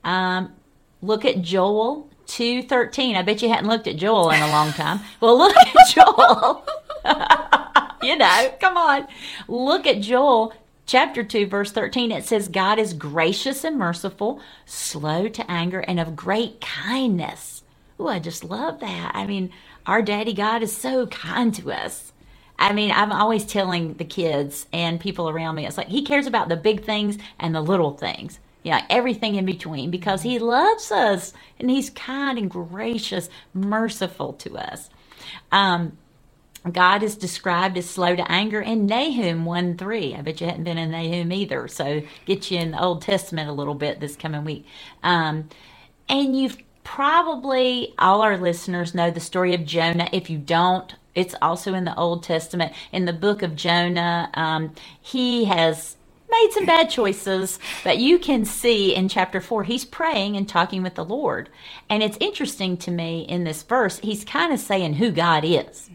Um, 0.03 0.53
look 1.01 1.25
at 1.25 1.41
Joel 1.41 2.09
213. 2.27 3.15
I 3.15 3.21
bet 3.21 3.41
you 3.41 3.49
hadn't 3.49 3.69
looked 3.69 3.87
at 3.87 3.97
Joel 3.97 4.31
in 4.31 4.41
a 4.41 4.47
long 4.47 4.71
time. 4.71 4.99
Well, 5.19 5.37
look 5.37 5.55
at 5.55 5.87
Joel. 5.89 6.65
you 8.07 8.15
know, 8.17 8.53
come 8.59 8.77
on. 8.77 9.07
Look 9.47 9.87
at 9.87 10.01
Joel 10.01 10.53
chapter 10.85 11.23
2, 11.23 11.47
verse 11.47 11.71
13. 11.71 12.11
It 12.11 12.25
says, 12.25 12.47
God 12.47 12.79
is 12.79 12.93
gracious 12.93 13.63
and 13.63 13.77
merciful, 13.77 14.39
slow 14.65 15.27
to 15.27 15.51
anger, 15.51 15.79
and 15.79 15.99
of 15.99 16.15
great 16.15 16.61
kindness. 16.61 17.63
Oh, 17.99 18.07
I 18.07 18.19
just 18.19 18.43
love 18.43 18.79
that. 18.79 19.11
I 19.13 19.25
mean, 19.25 19.51
our 19.85 20.01
daddy 20.01 20.33
God 20.33 20.63
is 20.63 20.75
so 20.75 21.07
kind 21.07 21.53
to 21.55 21.71
us. 21.71 22.11
I 22.57 22.71
mean, 22.73 22.91
I'm 22.91 23.11
always 23.11 23.45
telling 23.45 23.95
the 23.95 24.05
kids 24.05 24.67
and 24.71 24.99
people 24.99 25.29
around 25.29 25.55
me, 25.55 25.65
it's 25.65 25.77
like 25.77 25.87
he 25.89 26.03
cares 26.03 26.27
about 26.27 26.49
the 26.49 26.55
big 26.55 26.83
things 26.83 27.17
and 27.39 27.53
the 27.53 27.61
little 27.61 27.91
things 27.91 28.39
yeah, 28.63 28.85
everything 28.89 29.35
in 29.35 29.45
between 29.45 29.91
because 29.91 30.23
he 30.23 30.39
loves 30.39 30.91
us 30.91 31.33
and 31.59 31.69
he's 31.69 31.89
kind 31.91 32.37
and 32.37 32.49
gracious, 32.49 33.29
merciful 33.53 34.33
to 34.33 34.57
us. 34.57 34.89
Um, 35.51 35.97
God 36.71 37.03
is 37.03 37.17
described 37.17 37.77
as 37.77 37.89
slow 37.89 38.15
to 38.15 38.31
anger 38.31 38.61
in 38.61 38.85
Nahum 38.85 39.45
1 39.45 39.77
3. 39.77 40.15
I 40.15 40.21
bet 40.21 40.39
you 40.41 40.47
hadn't 40.47 40.63
been 40.63 40.77
in 40.77 40.91
Nahum 40.91 41.31
either. 41.33 41.67
So 41.67 42.03
get 42.25 42.51
you 42.51 42.59
in 42.59 42.71
the 42.71 42.81
Old 42.81 43.01
Testament 43.01 43.49
a 43.49 43.53
little 43.53 43.75
bit 43.75 43.99
this 43.99 44.15
coming 44.15 44.45
week. 44.45 44.65
Um, 45.03 45.49
and 46.07 46.37
you've 46.37 46.57
probably, 46.83 47.93
all 47.99 48.21
our 48.21 48.37
listeners 48.37 48.95
know 48.95 49.11
the 49.11 49.19
story 49.19 49.53
of 49.53 49.65
Jonah. 49.65 50.09
If 50.13 50.29
you 50.29 50.37
don't, 50.37 50.95
it's 51.15 51.35
also 51.41 51.73
in 51.73 51.83
the 51.85 51.95
Old 51.97 52.23
Testament. 52.23 52.73
In 52.93 53.05
the 53.05 53.13
book 53.13 53.41
of 53.41 53.55
Jonah, 53.55 54.29
um, 54.35 54.73
he 55.01 55.45
has 55.45 55.97
made 56.41 56.51
some 56.51 56.65
bad 56.65 56.89
choices, 56.89 57.59
but 57.83 57.97
you 57.97 58.19
can 58.19 58.45
see 58.45 58.95
in 58.95 59.07
chapter 59.07 59.39
4, 59.39 59.63
he's 59.63 59.85
praying 59.85 60.35
and 60.35 60.47
talking 60.47 60.83
with 60.83 60.95
the 60.95 61.05
Lord. 61.05 61.49
And 61.89 62.01
it's 62.01 62.17
interesting 62.19 62.77
to 62.77 62.91
me 62.91 63.21
in 63.21 63.43
this 63.43 63.63
verse, 63.63 63.99
he's 63.99 64.25
kind 64.25 64.51
of 64.51 64.59
saying 64.59 64.95
who 64.95 65.11
God 65.11 65.43
is. 65.45 65.89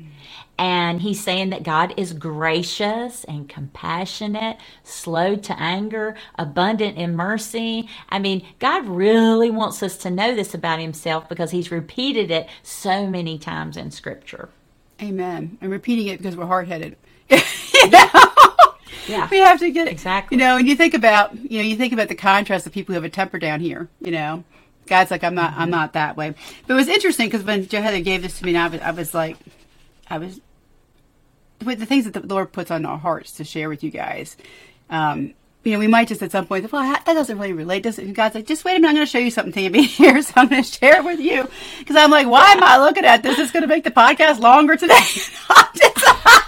And 0.60 1.00
he's 1.00 1.22
saying 1.22 1.50
that 1.50 1.62
God 1.62 1.94
is 1.96 2.12
gracious 2.12 3.22
and 3.24 3.48
compassionate, 3.48 4.56
slow 4.82 5.36
to 5.36 5.60
anger, 5.60 6.16
abundant 6.36 6.98
in 6.98 7.14
mercy. 7.14 7.88
I 8.08 8.18
mean, 8.18 8.44
God 8.58 8.84
really 8.86 9.50
wants 9.50 9.84
us 9.84 9.96
to 9.98 10.10
know 10.10 10.34
this 10.34 10.54
about 10.54 10.80
himself 10.80 11.28
because 11.28 11.52
he's 11.52 11.70
repeated 11.70 12.32
it 12.32 12.48
so 12.64 13.06
many 13.06 13.38
times 13.38 13.76
in 13.76 13.92
scripture. 13.92 14.48
Amen. 15.00 15.58
And 15.60 15.70
repeating 15.70 16.08
it 16.08 16.18
because 16.18 16.36
we're 16.36 16.46
hard 16.46 16.66
headed. 16.66 16.96
you 17.30 17.90
know? 17.90 18.27
Yeah. 19.08 19.28
We 19.30 19.38
have 19.38 19.58
to 19.60 19.70
get 19.70 19.88
it. 19.88 19.92
Exactly. 19.92 20.36
You 20.36 20.44
know, 20.44 20.56
and 20.56 20.68
you 20.68 20.76
think 20.76 20.94
about, 20.94 21.34
you 21.34 21.58
know, 21.58 21.64
you 21.64 21.76
think 21.76 21.92
about 21.92 22.08
the 22.08 22.14
contrast 22.14 22.66
of 22.66 22.72
people 22.72 22.92
who 22.92 23.00
have 23.00 23.04
a 23.04 23.10
temper 23.10 23.38
down 23.38 23.60
here, 23.60 23.88
you 24.00 24.10
know. 24.10 24.44
God's 24.86 25.10
like, 25.10 25.24
I'm 25.24 25.34
not, 25.34 25.54
I'm 25.56 25.70
not 25.70 25.92
that 25.92 26.16
way. 26.16 26.34
But 26.66 26.74
it 26.74 26.76
was 26.76 26.88
interesting 26.88 27.26
because 27.26 27.44
when 27.44 27.66
Jo 27.66 27.82
Heather 27.82 28.00
gave 28.00 28.22
this 28.22 28.38
to 28.38 28.44
me, 28.44 28.54
and 28.54 28.58
I 28.58 28.68
was, 28.68 28.80
I 28.80 28.90
was 28.90 29.14
like, 29.14 29.36
I 30.08 30.18
was, 30.18 30.40
with 31.64 31.78
the 31.78 31.86
things 31.86 32.04
that 32.04 32.14
the 32.14 32.26
Lord 32.26 32.52
puts 32.52 32.70
on 32.70 32.86
our 32.86 32.98
hearts 32.98 33.32
to 33.32 33.44
share 33.44 33.68
with 33.68 33.82
you 33.82 33.90
guys. 33.90 34.36
Um, 34.88 35.34
you 35.64 35.72
know, 35.72 35.78
we 35.80 35.88
might 35.88 36.08
just 36.08 36.22
at 36.22 36.30
some 36.30 36.46
point, 36.46 36.70
well, 36.72 36.82
that 36.82 37.04
doesn't 37.04 37.38
really 37.38 37.52
relate, 37.52 37.82
does 37.82 37.98
it? 37.98 38.06
And 38.06 38.14
God's 38.14 38.34
like, 38.34 38.46
just 38.46 38.64
wait 38.64 38.72
a 38.72 38.74
minute, 38.76 38.88
I'm 38.88 38.94
going 38.94 39.06
to 39.06 39.10
show 39.10 39.18
you 39.18 39.30
something, 39.30 39.52
Tammy, 39.52 39.82
here, 39.86 40.22
so 40.22 40.32
I'm 40.36 40.48
going 40.48 40.62
to 40.62 40.70
share 40.70 40.96
it 40.96 41.04
with 41.04 41.20
you. 41.20 41.48
Because 41.78 41.96
I'm 41.96 42.10
like, 42.10 42.26
why 42.26 42.52
am 42.52 42.62
I 42.62 42.78
looking 42.78 43.04
at 43.04 43.22
this? 43.22 43.38
It's 43.38 43.52
going 43.52 43.64
to 43.64 43.68
make 43.68 43.84
the 43.84 43.90
podcast 43.90 44.40
longer 44.40 44.76
today. 44.76 44.98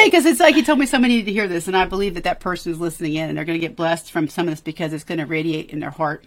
Okay 0.00 0.06
because 0.08 0.24
it's 0.24 0.40
like 0.40 0.54
he 0.54 0.62
told 0.62 0.78
me 0.78 0.86
somebody 0.86 1.16
needed 1.16 1.26
to 1.26 1.32
hear 1.32 1.46
this, 1.46 1.66
and 1.66 1.76
I 1.76 1.84
believe 1.84 2.14
that 2.14 2.24
that 2.24 2.40
person 2.40 2.72
is 2.72 2.80
listening 2.80 3.16
in, 3.16 3.28
and 3.28 3.36
they're 3.36 3.44
going 3.44 3.60
to 3.60 3.66
get 3.66 3.76
blessed 3.76 4.10
from 4.10 4.28
some 4.28 4.48
of 4.48 4.52
this 4.52 4.62
because 4.62 4.94
it's 4.94 5.04
going 5.04 5.18
to 5.18 5.26
radiate 5.26 5.68
in 5.68 5.80
their 5.80 5.90
heart. 5.90 6.24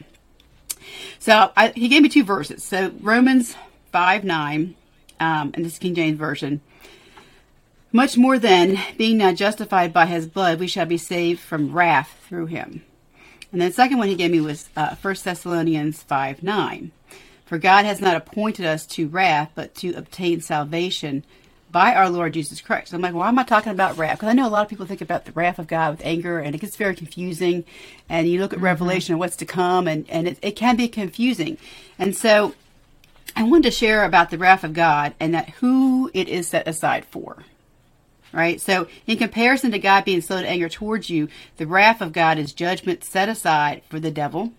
So 1.17 1.51
I, 1.57 1.69
he 1.69 1.87
gave 1.87 2.03
me 2.03 2.09
two 2.09 2.23
verses. 2.23 2.63
So 2.63 2.91
Romans 3.01 3.55
five 3.91 4.23
nine, 4.23 4.75
um, 5.19 5.53
and 5.55 5.65
this 5.65 5.73
is 5.73 5.79
King 5.79 5.95
James 5.95 6.19
version. 6.19 6.61
Much 7.91 8.15
more 8.15 8.37
than 8.37 8.77
being 8.95 9.17
now 9.17 9.33
justified 9.33 9.91
by 9.91 10.05
his 10.05 10.27
blood, 10.27 10.59
we 10.59 10.67
shall 10.67 10.85
be 10.85 10.97
saved 10.97 11.39
from 11.39 11.73
wrath 11.73 12.15
through 12.27 12.45
him. 12.45 12.83
And 13.51 13.59
then 13.59 13.69
the 13.69 13.73
second 13.73 13.97
one 13.97 14.07
he 14.07 14.15
gave 14.15 14.29
me 14.29 14.39
was 14.41 14.69
uh, 14.77 14.95
1 15.01 15.15
Thessalonians 15.23 16.03
5 16.03 16.43
9. 16.43 16.91
For 17.47 17.57
God 17.57 17.85
has 17.85 17.99
not 17.99 18.15
appointed 18.15 18.67
us 18.67 18.85
to 18.85 19.07
wrath, 19.07 19.51
but 19.55 19.73
to 19.75 19.95
obtain 19.95 20.41
salvation 20.41 21.23
by 21.73 21.95
our 21.95 22.09
Lord 22.09 22.33
Jesus 22.33 22.61
Christ. 22.61 22.91
So 22.91 22.95
I'm 22.95 23.01
like, 23.01 23.15
why 23.15 23.27
am 23.27 23.39
I 23.39 23.43
talking 23.43 23.71
about 23.71 23.97
wrath? 23.97 24.19
Because 24.19 24.29
I 24.29 24.33
know 24.33 24.47
a 24.47 24.49
lot 24.49 24.61
of 24.61 24.69
people 24.69 24.85
think 24.85 25.01
about 25.01 25.25
the 25.25 25.31
wrath 25.31 25.57
of 25.57 25.67
God 25.67 25.97
with 25.97 26.05
anger, 26.05 26.39
and 26.39 26.53
it 26.53 26.59
gets 26.59 26.77
very 26.77 26.95
confusing. 26.95 27.65
And 28.07 28.29
you 28.29 28.39
look 28.39 28.53
at 28.53 28.57
mm-hmm. 28.57 28.65
Revelation 28.65 29.13
and 29.13 29.19
what's 29.19 29.35
to 29.37 29.45
come, 29.45 29.87
and, 29.87 30.07
and 30.07 30.27
it, 30.27 30.37
it 30.41 30.51
can 30.51 30.77
be 30.77 30.87
confusing. 30.87 31.57
And 31.97 32.15
so 32.15 32.53
I 33.35 33.43
wanted 33.43 33.63
to 33.63 33.71
share 33.71 34.05
about 34.05 34.29
the 34.29 34.37
wrath 34.37 34.63
of 34.63 34.73
God 34.73 35.15
and 35.19 35.33
that 35.33 35.49
who 35.49 36.11
it 36.13 36.29
is 36.29 36.47
set 36.47 36.67
aside 36.67 37.05
for. 37.05 37.43
Right? 38.31 38.61
So, 38.61 38.87
in 39.05 39.17
comparison 39.17 39.71
to 39.71 39.79
God 39.79 40.05
being 40.05 40.21
slow 40.21 40.41
to 40.41 40.49
anger 40.49 40.69
towards 40.69 41.07
you, 41.09 41.27
the 41.57 41.67
wrath 41.67 42.01
of 42.01 42.13
God 42.13 42.39
is 42.39 42.51
judgment 42.51 43.03
set 43.03 43.29
aside 43.29 43.83
for 43.89 43.99
the 43.99 44.09
devil. 44.09 44.53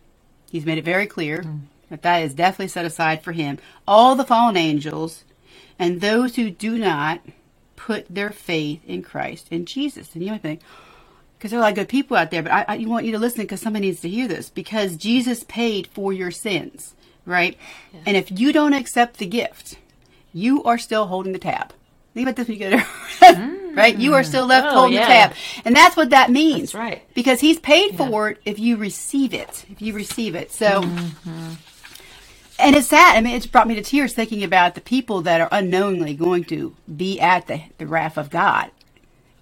He's 0.50 0.66
made 0.66 0.78
it 0.78 0.84
very 0.84 1.06
clear 1.06 1.42
mm. 1.42 1.60
that 1.90 2.02
that 2.02 2.18
is 2.18 2.34
definitely 2.34 2.68
set 2.68 2.84
aside 2.84 3.24
for 3.24 3.32
him. 3.32 3.58
All 3.86 4.14
the 4.14 4.24
fallen 4.24 4.56
angels 4.56 5.24
and 5.78 6.00
those 6.00 6.36
who 6.36 6.50
do 6.50 6.78
not 6.78 7.20
put 7.76 8.06
their 8.08 8.30
faith 8.30 8.80
in 8.86 9.02
Christ 9.02 9.48
and 9.50 9.66
Jesus. 9.66 10.14
And 10.14 10.22
you 10.24 10.30
might 10.32 10.42
think, 10.42 10.60
because 11.38 11.50
there 11.50 11.58
are 11.58 11.62
a 11.62 11.64
lot 11.64 11.70
of 11.72 11.76
good 11.76 11.88
people 11.88 12.16
out 12.16 12.30
there, 12.30 12.42
but 12.42 12.52
I, 12.52 12.64
I 12.68 12.84
want 12.86 13.04
you 13.04 13.12
to 13.12 13.18
listen 13.18 13.42
because 13.42 13.60
somebody 13.60 13.86
needs 13.86 14.00
to 14.02 14.08
hear 14.08 14.26
this. 14.28 14.48
Because 14.50 14.96
Jesus 14.96 15.44
paid 15.44 15.86
for 15.88 16.12
your 16.12 16.30
sins, 16.30 16.94
right? 17.26 17.56
And 18.06 18.16
if 18.16 18.30
you 18.30 18.52
don't 18.52 18.72
accept 18.72 19.18
the 19.18 19.26
gift, 19.26 19.76
you 20.32 20.62
are 20.64 20.78
still 20.78 21.06
holding 21.06 21.32
the 21.32 21.38
tab. 21.38 21.72
Think 22.14 22.28
about 22.28 22.36
this 22.36 22.46
when 22.48 22.58
you 22.60 22.70
go 22.70 22.78
to, 22.78 23.70
right? 23.74 23.98
You 23.98 24.14
are 24.14 24.22
still 24.22 24.46
left 24.46 24.68
Oh, 24.70 24.74
holding 24.80 24.94
yeah. 24.94 25.28
the 25.28 25.34
tab. 25.34 25.36
And 25.64 25.74
that's 25.74 25.96
what 25.96 26.10
that 26.10 26.30
means. 26.30 26.70
That's 26.72 26.74
right. 26.74 27.02
Because 27.14 27.40
he's 27.40 27.58
paid 27.58 27.96
for 27.96 28.30
it 28.30 28.40
if 28.44 28.58
you 28.60 28.76
receive 28.76 29.34
it. 29.34 29.66
If 29.68 29.82
you 29.82 29.92
receive 29.94 30.36
it. 30.36 30.52
So, 30.52 30.82
Mm-hmm. 30.82 31.54
And 32.58 32.76
it's 32.76 32.88
sad. 32.88 33.16
I 33.16 33.20
mean, 33.22 33.36
it's 33.36 33.46
brought 33.46 33.68
me 33.68 33.76
to 33.76 33.82
tears 33.82 34.14
thinking 34.14 34.44
about 34.44 34.74
the 34.76 34.80
people 34.82 35.22
that 35.22 35.40
are 35.40 35.48
unknowingly 35.52 36.14
going 36.14 36.44
to 36.46 36.76
be 36.96 37.20
at 37.20 37.46
the, 37.48 37.62
the 37.78 37.86
wrath 37.86 38.18
of 38.18 38.30
God 38.30 38.70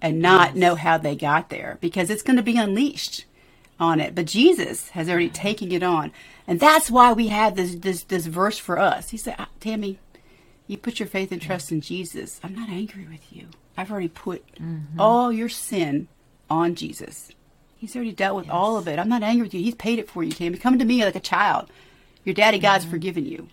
and 0.01 0.21
not 0.21 0.55
know 0.55 0.75
how 0.75 0.97
they 0.97 1.15
got 1.15 1.49
there 1.49 1.77
because 1.81 2.09
it's 2.09 2.23
going 2.23 2.37
to 2.37 2.43
be 2.43 2.57
unleashed 2.57 3.25
on 3.79 3.99
it. 3.99 4.15
But 4.15 4.27
Jesus 4.27 4.89
has 4.91 5.09
already 5.09 5.29
taken 5.29 5.71
it 5.71 5.83
on. 5.83 6.11
And 6.47 6.59
that's 6.59 6.91
why 6.91 7.13
we 7.13 7.29
have 7.29 7.55
this, 7.55 7.75
this, 7.75 8.03
this 8.03 8.27
verse 8.27 8.57
for 8.59 8.79
us. 8.79 9.11
He 9.11 9.17
said, 9.17 9.35
"Ah, 9.39 9.49
Tammy, 9.59 9.99
you 10.67 10.77
put 10.77 10.99
your 10.99 11.07
faith 11.07 11.31
and 11.31 11.41
trust 11.41 11.71
in 11.71 11.81
Jesus. 11.81 12.39
I'm 12.43 12.55
not 12.55 12.69
angry 12.69 13.07
with 13.09 13.33
you. 13.33 13.49
I've 13.77 13.91
already 13.91 14.09
put 14.09 14.45
all 14.99 15.31
your 15.31 15.49
sin 15.49 16.09
on 16.49 16.75
Jesus. 16.75 17.31
He's 17.77 17.95
already 17.95 18.13
dealt 18.13 18.37
with 18.37 18.49
all 18.49 18.77
of 18.77 18.87
it. 18.87 18.99
I'm 18.99 19.09
not 19.09 19.23
angry 19.23 19.43
with 19.43 19.53
you. 19.53 19.61
He's 19.63 19.75
paid 19.75 19.99
it 19.99 20.09
for 20.09 20.23
you, 20.23 20.31
Tammy. 20.31 20.57
Come 20.57 20.79
to 20.79 20.85
me 20.85 21.03
like 21.05 21.15
a 21.15 21.19
child. 21.21 21.69
Your 22.25 22.35
daddy 22.35 22.59
God's 22.59 22.85
mm-hmm. 22.85 22.93
forgiven 22.93 23.25
you. 23.25 23.49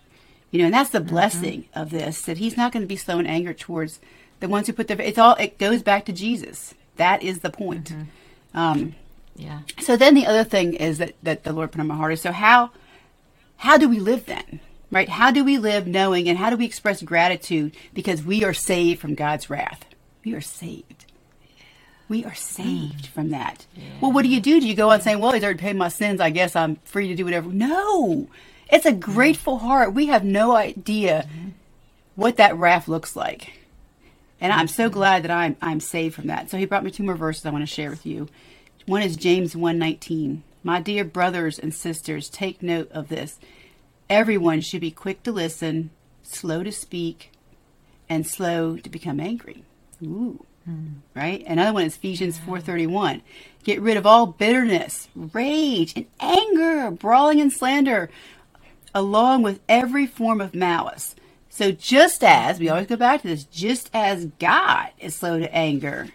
You 0.51 0.59
know, 0.59 0.65
and 0.65 0.73
that's 0.73 0.89
the 0.89 0.99
mm-hmm. 0.99 1.09
blessing 1.09 1.65
of 1.73 1.89
this 1.89 2.21
that 2.23 2.37
he's 2.37 2.57
not 2.57 2.71
going 2.71 2.83
to 2.83 2.87
be 2.87 2.95
slow 2.97 3.19
in 3.19 3.25
anger 3.25 3.53
towards 3.53 3.99
the 4.39 4.47
ones 4.47 4.67
who 4.67 4.73
put 4.73 4.87
their. 4.87 5.01
It's 5.01 5.17
all. 5.17 5.35
It 5.35 5.57
goes 5.57 5.81
back 5.81 6.05
to 6.05 6.11
Jesus. 6.11 6.73
That 6.97 7.23
is 7.23 7.39
the 7.39 7.49
point. 7.49 7.91
Mm-hmm. 7.91 8.57
Um, 8.57 8.95
Yeah. 9.35 9.61
so 9.79 9.95
then 9.95 10.13
the 10.13 10.25
other 10.25 10.43
thing 10.43 10.73
is 10.73 10.97
that 10.97 11.15
that 11.23 11.43
the 11.43 11.53
Lord 11.53 11.71
put 11.71 11.79
on 11.79 11.87
my 11.87 11.95
heart 11.95 12.13
is 12.13 12.21
so 12.21 12.31
how 12.33 12.71
how 13.57 13.77
do 13.77 13.87
we 13.87 13.99
live 13.99 14.25
then? 14.25 14.59
Right? 14.91 15.07
How 15.07 15.31
do 15.31 15.45
we 15.45 15.57
live 15.57 15.87
knowing 15.87 16.27
and 16.27 16.37
how 16.37 16.49
do 16.49 16.57
we 16.57 16.65
express 16.65 17.01
gratitude 17.01 17.77
because 17.93 18.23
we 18.23 18.43
are 18.43 18.53
saved 18.53 18.99
from 18.99 19.15
God's 19.15 19.49
wrath? 19.49 19.85
We 20.25 20.33
are 20.33 20.41
saved. 20.41 21.05
We 22.09 22.25
are 22.25 22.35
saved 22.35 23.05
mm. 23.05 23.07
from 23.07 23.29
that. 23.29 23.65
Well, 24.01 24.11
what 24.11 24.23
do 24.23 24.27
you 24.27 24.41
do? 24.41 24.59
Do 24.59 24.67
you 24.67 24.75
go 24.75 24.89
on 24.89 24.99
saying, 24.99 25.19
"Well, 25.19 25.31
he's 25.31 25.43
already 25.43 25.59
paid 25.59 25.77
my 25.77 25.87
sins. 25.87 26.19
I 26.19 26.29
guess 26.29 26.57
I'm 26.57 26.75
free 26.83 27.07
to 27.07 27.15
do 27.15 27.23
whatever"? 27.23 27.49
No, 27.49 28.27
it's 28.71 28.85
a 28.85 28.93
grateful 28.93 29.59
heart. 29.59 29.93
We 29.93 30.07
have 30.07 30.23
no 30.23 30.55
idea 30.55 31.27
what 32.15 32.37
that 32.37 32.55
wrath 32.55 32.87
looks 32.87 33.15
like, 33.15 33.53
and 34.39 34.53
I'm 34.53 34.67
so 34.67 34.85
mm-hmm. 34.85 34.93
glad 34.93 35.23
that 35.23 35.31
I'm 35.31 35.57
I'm 35.61 35.79
saved 35.79 36.15
from 36.15 36.27
that. 36.27 36.49
So 36.49 36.57
he 36.57 36.65
brought 36.65 36.83
me 36.83 36.91
two 36.91 37.03
more 37.03 37.15
verses 37.15 37.45
I 37.45 37.51
want 37.51 37.63
to 37.63 37.73
share 37.73 37.89
with 37.89 38.05
you. 38.05 38.29
One 38.85 39.01
is 39.01 39.15
James 39.15 39.53
1:19. 39.53 40.41
My 40.63 40.79
dear 40.79 41.03
brothers 41.03 41.57
and 41.57 41.73
sisters, 41.73 42.29
take 42.29 42.61
note 42.61 42.91
of 42.91 43.09
this. 43.09 43.39
Everyone 44.09 44.61
should 44.61 44.81
be 44.81 44.91
quick 44.91 45.23
to 45.23 45.31
listen, 45.31 45.89
slow 46.23 46.63
to 46.63 46.71
speak, 46.71 47.31
and 48.09 48.27
slow 48.27 48.77
to 48.77 48.89
become 48.89 49.19
angry. 49.19 49.63
Ooh. 50.03 50.45
Mm. 50.69 50.95
Right? 51.15 51.43
Another 51.47 51.73
one 51.73 51.85
is 51.85 51.95
Ephesians 51.95 52.37
4:31. 52.39 53.21
Get 53.63 53.81
rid 53.81 53.97
of 53.97 54.05
all 54.05 54.27
bitterness, 54.27 55.07
rage, 55.15 55.93
and 55.95 56.05
anger, 56.19 56.91
brawling 56.91 57.41
and 57.41 57.51
slander, 57.51 58.09
along 58.93 59.43
with 59.43 59.59
every 59.69 60.05
form 60.05 60.41
of 60.41 60.53
malice. 60.55 61.15
So 61.49 61.71
just 61.71 62.23
as 62.23 62.59
we 62.59 62.69
always 62.69 62.87
go 62.87 62.95
back 62.95 63.21
to 63.21 63.27
this, 63.27 63.43
just 63.43 63.89
as 63.93 64.25
God 64.39 64.89
is 64.99 65.15
slow 65.15 65.39
to 65.39 65.53
anger, 65.53 66.09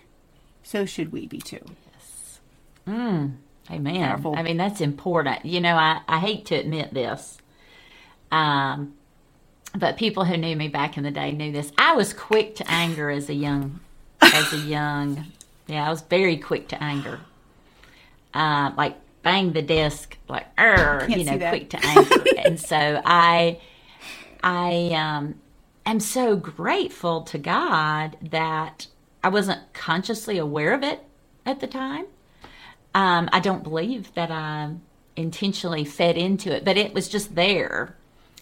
so 0.62 0.86
should 0.86 1.12
we 1.12 1.26
be 1.26 1.38
too. 1.38 1.60
Yes. 1.92 2.40
Mm, 2.88 3.34
amen. 3.70 4.08
Powerful. 4.08 4.34
I 4.36 4.42
mean, 4.42 4.56
that's 4.56 4.80
important. 4.80 5.44
You 5.44 5.60
know, 5.60 5.76
I, 5.76 6.00
I 6.08 6.18
hate 6.20 6.46
to 6.46 6.54
admit 6.54 6.94
this. 6.94 7.38
Um, 8.32 8.94
but 9.74 9.98
people 9.98 10.24
who 10.24 10.36
knew 10.36 10.56
me 10.56 10.68
back 10.68 10.96
in 10.96 11.04
the 11.04 11.10
day 11.10 11.32
knew 11.32 11.52
this. 11.52 11.70
I 11.76 11.94
was 11.94 12.12
quick 12.12 12.56
to 12.56 12.70
anger 12.70 13.10
as 13.10 13.28
a 13.28 13.34
young, 13.34 13.80
as 14.22 14.52
a 14.52 14.58
young, 14.58 15.26
yeah, 15.66 15.86
I 15.86 15.90
was 15.90 16.00
very 16.02 16.36
quick 16.36 16.68
to 16.68 16.82
anger. 16.82 17.20
Uh, 18.32 18.72
like 18.76 18.96
bang 19.26 19.52
the 19.52 19.60
desk, 19.60 20.16
like, 20.28 20.46
er, 20.56 21.04
you 21.10 21.24
know, 21.24 21.36
quick 21.36 21.68
to 21.70 21.84
anger. 21.84 22.24
and 22.38 22.60
so 22.60 23.02
I, 23.04 23.58
I 24.40 24.92
um, 24.94 25.34
am 25.84 25.98
so 25.98 26.36
grateful 26.36 27.22
to 27.22 27.36
God 27.36 28.16
that 28.22 28.86
I 29.24 29.28
wasn't 29.28 29.60
consciously 29.72 30.38
aware 30.38 30.72
of 30.72 30.84
it 30.84 31.02
at 31.44 31.58
the 31.58 31.66
time. 31.66 32.06
Um, 32.94 33.28
I 33.32 33.40
don't 33.40 33.64
believe 33.64 34.14
that 34.14 34.30
I 34.30 34.74
intentionally 35.16 35.84
fed 35.84 36.16
into 36.16 36.54
it, 36.54 36.64
but 36.64 36.76
it 36.76 36.94
was 36.94 37.08
just 37.08 37.34
there 37.34 37.96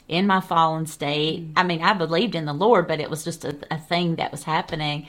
in 0.06 0.26
my 0.26 0.42
fallen 0.42 0.84
state. 0.84 1.48
I 1.56 1.62
mean, 1.62 1.80
I 1.80 1.94
believed 1.94 2.34
in 2.34 2.44
the 2.44 2.52
Lord, 2.52 2.86
but 2.86 3.00
it 3.00 3.08
was 3.08 3.24
just 3.24 3.46
a, 3.46 3.56
a 3.70 3.78
thing 3.78 4.16
that 4.16 4.30
was 4.30 4.42
happening. 4.42 5.06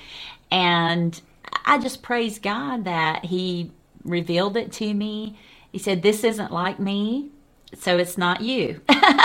And 0.49 1.19
I 1.65 1.79
just 1.79 2.01
praise 2.01 2.39
God 2.39 2.85
that 2.85 3.25
He 3.25 3.71
revealed 4.05 4.55
it 4.55 4.71
to 4.73 4.93
me. 4.93 5.37
He 5.75 5.79
said, 5.79 6.03
This 6.03 6.23
isn't 6.23 6.53
like 6.53 6.79
me, 6.79 7.31
so 7.77 7.97
it's 7.97 8.17
not 8.17 8.39
you. 8.39 8.79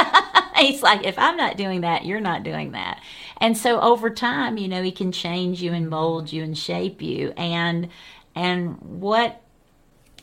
He's 0.57 0.83
like, 0.83 1.07
if 1.07 1.17
I'm 1.17 1.37
not 1.37 1.57
doing 1.57 1.83
that, 1.83 2.05
you're 2.05 2.19
not 2.19 2.43
doing 2.43 2.73
that. 2.73 3.01
And 3.37 3.57
so 3.57 3.81
over 3.81 4.11
time, 4.11 4.57
you 4.57 4.67
know, 4.67 4.83
he 4.83 4.91
can 4.91 5.13
change 5.13 5.63
you 5.63 5.73
and 5.73 5.89
mold 5.89 6.33
you 6.33 6.43
and 6.43 6.59
shape 6.59 7.03
you. 7.03 7.33
And 7.37 7.89
and 8.35 8.79
what 8.83 9.41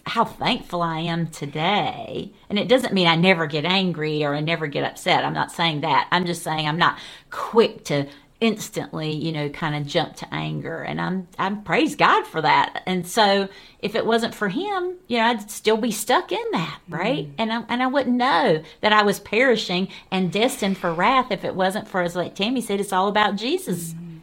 how 0.05 0.25
thankful 0.25 0.81
I 0.81 0.99
am 0.99 1.27
today. 1.27 2.33
And 2.49 2.59
it 2.59 2.67
doesn't 2.67 2.93
mean 2.93 3.07
I 3.07 3.15
never 3.15 3.47
get 3.47 3.63
angry 3.63 4.25
or 4.25 4.35
I 4.35 4.41
never 4.41 4.67
get 4.67 4.83
upset. 4.83 5.23
I'm 5.23 5.33
not 5.33 5.53
saying 5.53 5.79
that. 5.79 6.09
I'm 6.11 6.25
just 6.25 6.43
saying 6.43 6.67
I'm 6.67 6.77
not 6.77 6.99
quick 7.29 7.85
to 7.85 8.05
instantly, 8.39 9.11
you 9.11 9.31
know, 9.31 9.49
kind 9.49 9.75
of 9.75 9.85
jump 9.85 10.15
to 10.17 10.33
anger. 10.33 10.81
And 10.81 11.01
I'm 11.01 11.27
I'm 11.39 11.63
praise 11.63 11.95
God 11.95 12.25
for 12.27 12.41
that. 12.41 12.83
And 12.85 13.07
so 13.07 13.49
if 13.81 13.95
it 13.95 14.05
wasn't 14.05 14.35
for 14.35 14.49
him, 14.49 14.95
you 15.07 15.17
know, 15.17 15.25
I'd 15.25 15.49
still 15.49 15.77
be 15.77 15.91
stuck 15.91 16.31
in 16.31 16.45
that, 16.51 16.79
right? 16.87 17.27
Mm. 17.27 17.33
And 17.37 17.53
I 17.53 17.63
and 17.69 17.83
I 17.83 17.87
wouldn't 17.87 18.15
know 18.15 18.63
that 18.81 18.93
I 18.93 19.03
was 19.03 19.19
perishing 19.19 19.87
and 20.11 20.31
destined 20.31 20.77
for 20.77 20.93
wrath 20.93 21.31
if 21.31 21.43
it 21.43 21.55
wasn't 21.55 21.87
for 21.87 22.01
as 22.01 22.15
like 22.15 22.35
Tammy 22.35 22.61
said, 22.61 22.79
it's 22.79 22.93
all 22.93 23.07
about 23.07 23.35
Jesus. 23.35 23.93
Mm. 23.93 24.19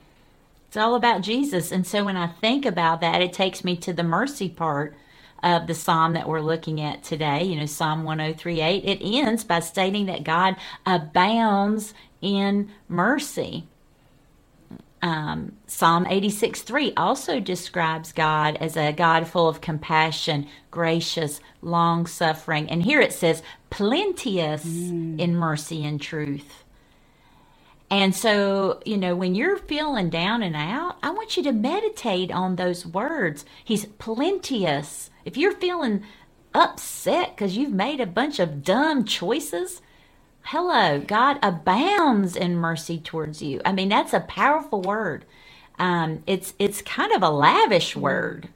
It's 0.69 0.77
all 0.77 0.95
about 0.95 1.23
Jesus. 1.23 1.73
And 1.73 1.87
so 1.87 2.05
when 2.05 2.17
I 2.17 2.27
think 2.27 2.67
about 2.67 3.01
that, 3.01 3.23
it 3.23 3.33
takes 3.33 3.65
me 3.65 3.77
to 3.79 3.93
the 3.93 4.03
mercy 4.03 4.49
part 4.49 4.95
of 5.43 5.67
the 5.67 5.75
psalm 5.75 6.15
that 6.15 6.27
we're 6.27 6.41
looking 6.41 6.81
at 6.81 7.05
today, 7.05 7.45
you 7.45 7.55
know, 7.55 7.67
Psalm 7.67 8.03
1038, 8.03 8.85
it 8.85 9.05
ends 9.05 9.45
by 9.45 9.61
stating 9.61 10.07
that 10.07 10.25
God 10.25 10.57
abounds 10.87 11.93
in 12.23 12.71
mercy. 12.89 13.69
Um, 15.05 15.53
Psalm 15.67 16.07
86 16.09 16.63
3 16.63 16.95
also 16.97 17.39
describes 17.39 18.11
God 18.11 18.57
as 18.57 18.75
a 18.75 18.91
God 18.91 19.29
full 19.29 19.47
of 19.47 19.61
compassion, 19.61 20.47
gracious, 20.71 21.41
long 21.61 22.07
suffering. 22.07 22.71
And 22.71 22.83
here 22.83 23.03
it 23.03 23.13
says, 23.13 23.43
plenteous 23.69 24.65
mm. 24.65 25.21
in 25.21 25.37
mercy 25.37 25.85
and 25.85 26.01
truth. 26.01 26.65
And 27.91 28.15
so, 28.15 28.81
you 28.87 28.97
know, 28.97 29.15
when 29.15 29.35
you're 29.35 29.59
feeling 29.59 30.09
down 30.09 30.43
and 30.43 30.57
out, 30.57 30.97
I 31.03 31.11
want 31.11 31.37
you 31.37 31.43
to 31.43 31.53
meditate 31.53 32.33
on 32.33 32.57
those 32.57 32.87
words. 32.87 33.45
He's 33.63 33.85
plenteous. 33.85 35.11
If 35.27 35.37
you're 35.37 35.53
feeling 35.53 36.03
upset 36.55 37.37
because 37.37 37.59
you've 37.59 37.75
made 37.75 38.01
a 38.01 38.07
bunch 38.07 38.39
of 38.39 38.65
dumb 38.65 39.05
choices, 39.05 39.83
hello, 40.45 41.01
God 41.01 41.39
abounds 41.43 42.37
in 42.37 42.57
mercy 42.57 42.99
towards 42.99 43.43
you. 43.43 43.61
I 43.65 43.73
mean, 43.73 43.89
that's 43.89 44.13
a 44.13 44.21
powerful 44.21 44.83
word. 44.83 45.25
Um, 45.79 46.23
it's 46.27 46.55
it's 46.59 46.83
kind 46.83 47.13
of 47.13 47.23
a 47.23 47.31
lavish 47.31 47.97
word. 47.97 48.49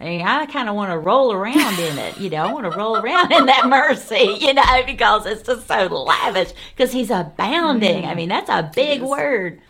I 0.00 0.04
mean, 0.04 0.22
I 0.22 0.46
kind 0.46 0.68
of 0.68 0.74
want 0.74 0.92
to 0.92 0.98
roll 0.98 1.32
around 1.32 1.78
in 1.78 1.98
it. 1.98 2.18
You 2.18 2.30
know, 2.30 2.44
I 2.44 2.52
want 2.52 2.70
to 2.70 2.78
roll 2.78 2.96
around 2.96 3.32
in 3.32 3.46
that 3.46 3.68
mercy, 3.68 4.36
you 4.40 4.54
know, 4.54 4.82
because 4.86 5.26
it's 5.26 5.42
just 5.42 5.66
so 5.66 5.86
lavish 5.86 6.52
because 6.74 6.92
he's 6.92 7.10
abounding. 7.10 8.06
I 8.06 8.14
mean, 8.14 8.28
that's 8.28 8.48
a 8.48 8.70
big 8.74 9.02
word. 9.02 9.60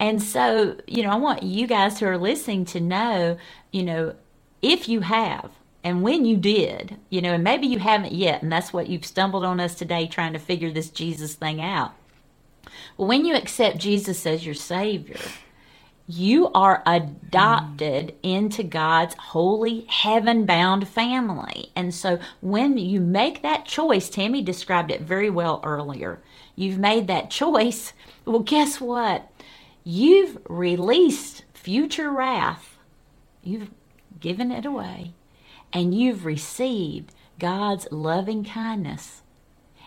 And 0.00 0.22
so, 0.22 0.76
you 0.86 1.02
know, 1.02 1.10
I 1.10 1.16
want 1.16 1.42
you 1.42 1.66
guys 1.66 2.00
who 2.00 2.06
are 2.06 2.18
listening 2.18 2.64
to 2.66 2.80
know, 2.80 3.36
you 3.70 3.82
know, 3.82 4.14
if 4.62 4.88
you 4.88 5.00
have, 5.00 5.50
and 5.82 6.02
when 6.02 6.24
you 6.24 6.36
did, 6.36 6.96
you 7.08 7.22
know, 7.22 7.32
and 7.32 7.44
maybe 7.44 7.66
you 7.66 7.78
haven't 7.78 8.12
yet, 8.12 8.42
and 8.42 8.52
that's 8.52 8.72
what 8.72 8.88
you've 8.88 9.06
stumbled 9.06 9.44
on 9.44 9.60
us 9.60 9.74
today 9.74 10.06
trying 10.06 10.34
to 10.34 10.38
figure 10.38 10.70
this 10.70 10.90
Jesus 10.90 11.34
thing 11.34 11.60
out. 11.60 11.92
Well, 12.96 13.08
when 13.08 13.24
you 13.24 13.34
accept 13.34 13.78
Jesus 13.78 14.26
as 14.26 14.44
your 14.44 14.54
Savior, 14.54 15.20
you 16.06 16.50
are 16.52 16.82
adopted 16.84 18.14
into 18.22 18.62
God's 18.62 19.14
holy 19.14 19.86
heaven 19.88 20.44
bound 20.44 20.86
family. 20.86 21.70
And 21.74 21.94
so 21.94 22.18
when 22.42 22.76
you 22.76 23.00
make 23.00 23.42
that 23.42 23.64
choice, 23.64 24.10
Tammy 24.10 24.42
described 24.42 24.90
it 24.90 25.00
very 25.00 25.30
well 25.30 25.60
earlier. 25.64 26.20
You've 26.56 26.78
made 26.78 27.06
that 27.06 27.30
choice. 27.30 27.94
Well, 28.26 28.40
guess 28.40 28.80
what? 28.80 29.30
You've 29.82 30.36
released 30.46 31.44
future 31.54 32.10
wrath, 32.10 32.76
you've 33.42 33.70
given 34.18 34.50
it 34.50 34.66
away 34.66 35.14
and 35.72 35.94
you've 35.94 36.24
received 36.24 37.12
God's 37.38 37.88
loving 37.90 38.44
kindness 38.44 39.22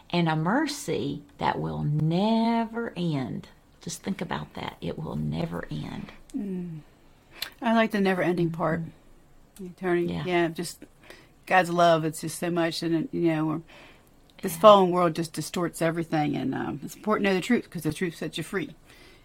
and 0.09 0.29
a 0.29 0.35
mercy 0.35 1.23
that 1.39 1.59
will 1.59 1.83
never 1.83 2.93
end. 2.95 3.47
Just 3.81 4.03
think 4.03 4.21
about 4.21 4.53
that. 4.53 4.77
It 4.79 4.97
will 4.97 5.15
never 5.15 5.65
end. 5.69 6.11
Mm. 6.37 6.79
I 7.61 7.73
like 7.73 7.91
the 7.91 7.99
never 7.99 8.21
ending 8.21 8.51
part. 8.51 8.81
Eternity. 9.61 10.13
Yeah. 10.13 10.23
yeah, 10.25 10.47
just 10.47 10.83
God's 11.45 11.69
love. 11.69 12.05
It's 12.05 12.21
just 12.21 12.39
so 12.39 12.49
much. 12.49 12.81
And, 12.81 13.10
you 13.12 13.21
know, 13.21 13.62
this 14.41 14.53
yeah. 14.53 14.60
fallen 14.60 14.91
world 14.91 15.15
just 15.15 15.34
distorts 15.34 15.81
everything. 15.81 16.36
And 16.36 16.55
um, 16.55 16.79
it's 16.84 16.95
important 16.95 17.25
to 17.25 17.31
know 17.31 17.36
the 17.36 17.41
truth 17.41 17.63
because 17.63 17.84
the 17.84 17.93
truth 17.93 18.15
sets 18.15 18.38
you 18.38 18.43
free. 18.43 18.69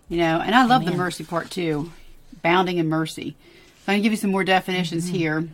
You 0.08 0.18
know, 0.18 0.40
and 0.40 0.54
I 0.54 0.64
love 0.64 0.82
Amen. 0.82 0.92
the 0.92 0.98
mercy 0.98 1.24
part 1.24 1.50
too. 1.50 1.92
Bounding 2.42 2.78
in 2.78 2.88
mercy. 2.88 3.36
So 3.84 3.92
I'm 3.92 3.94
going 3.94 3.98
to 4.00 4.02
give 4.02 4.12
you 4.12 4.18
some 4.18 4.30
more 4.30 4.44
definitions 4.44 5.06
mm-hmm. 5.06 5.16
here 5.16 5.48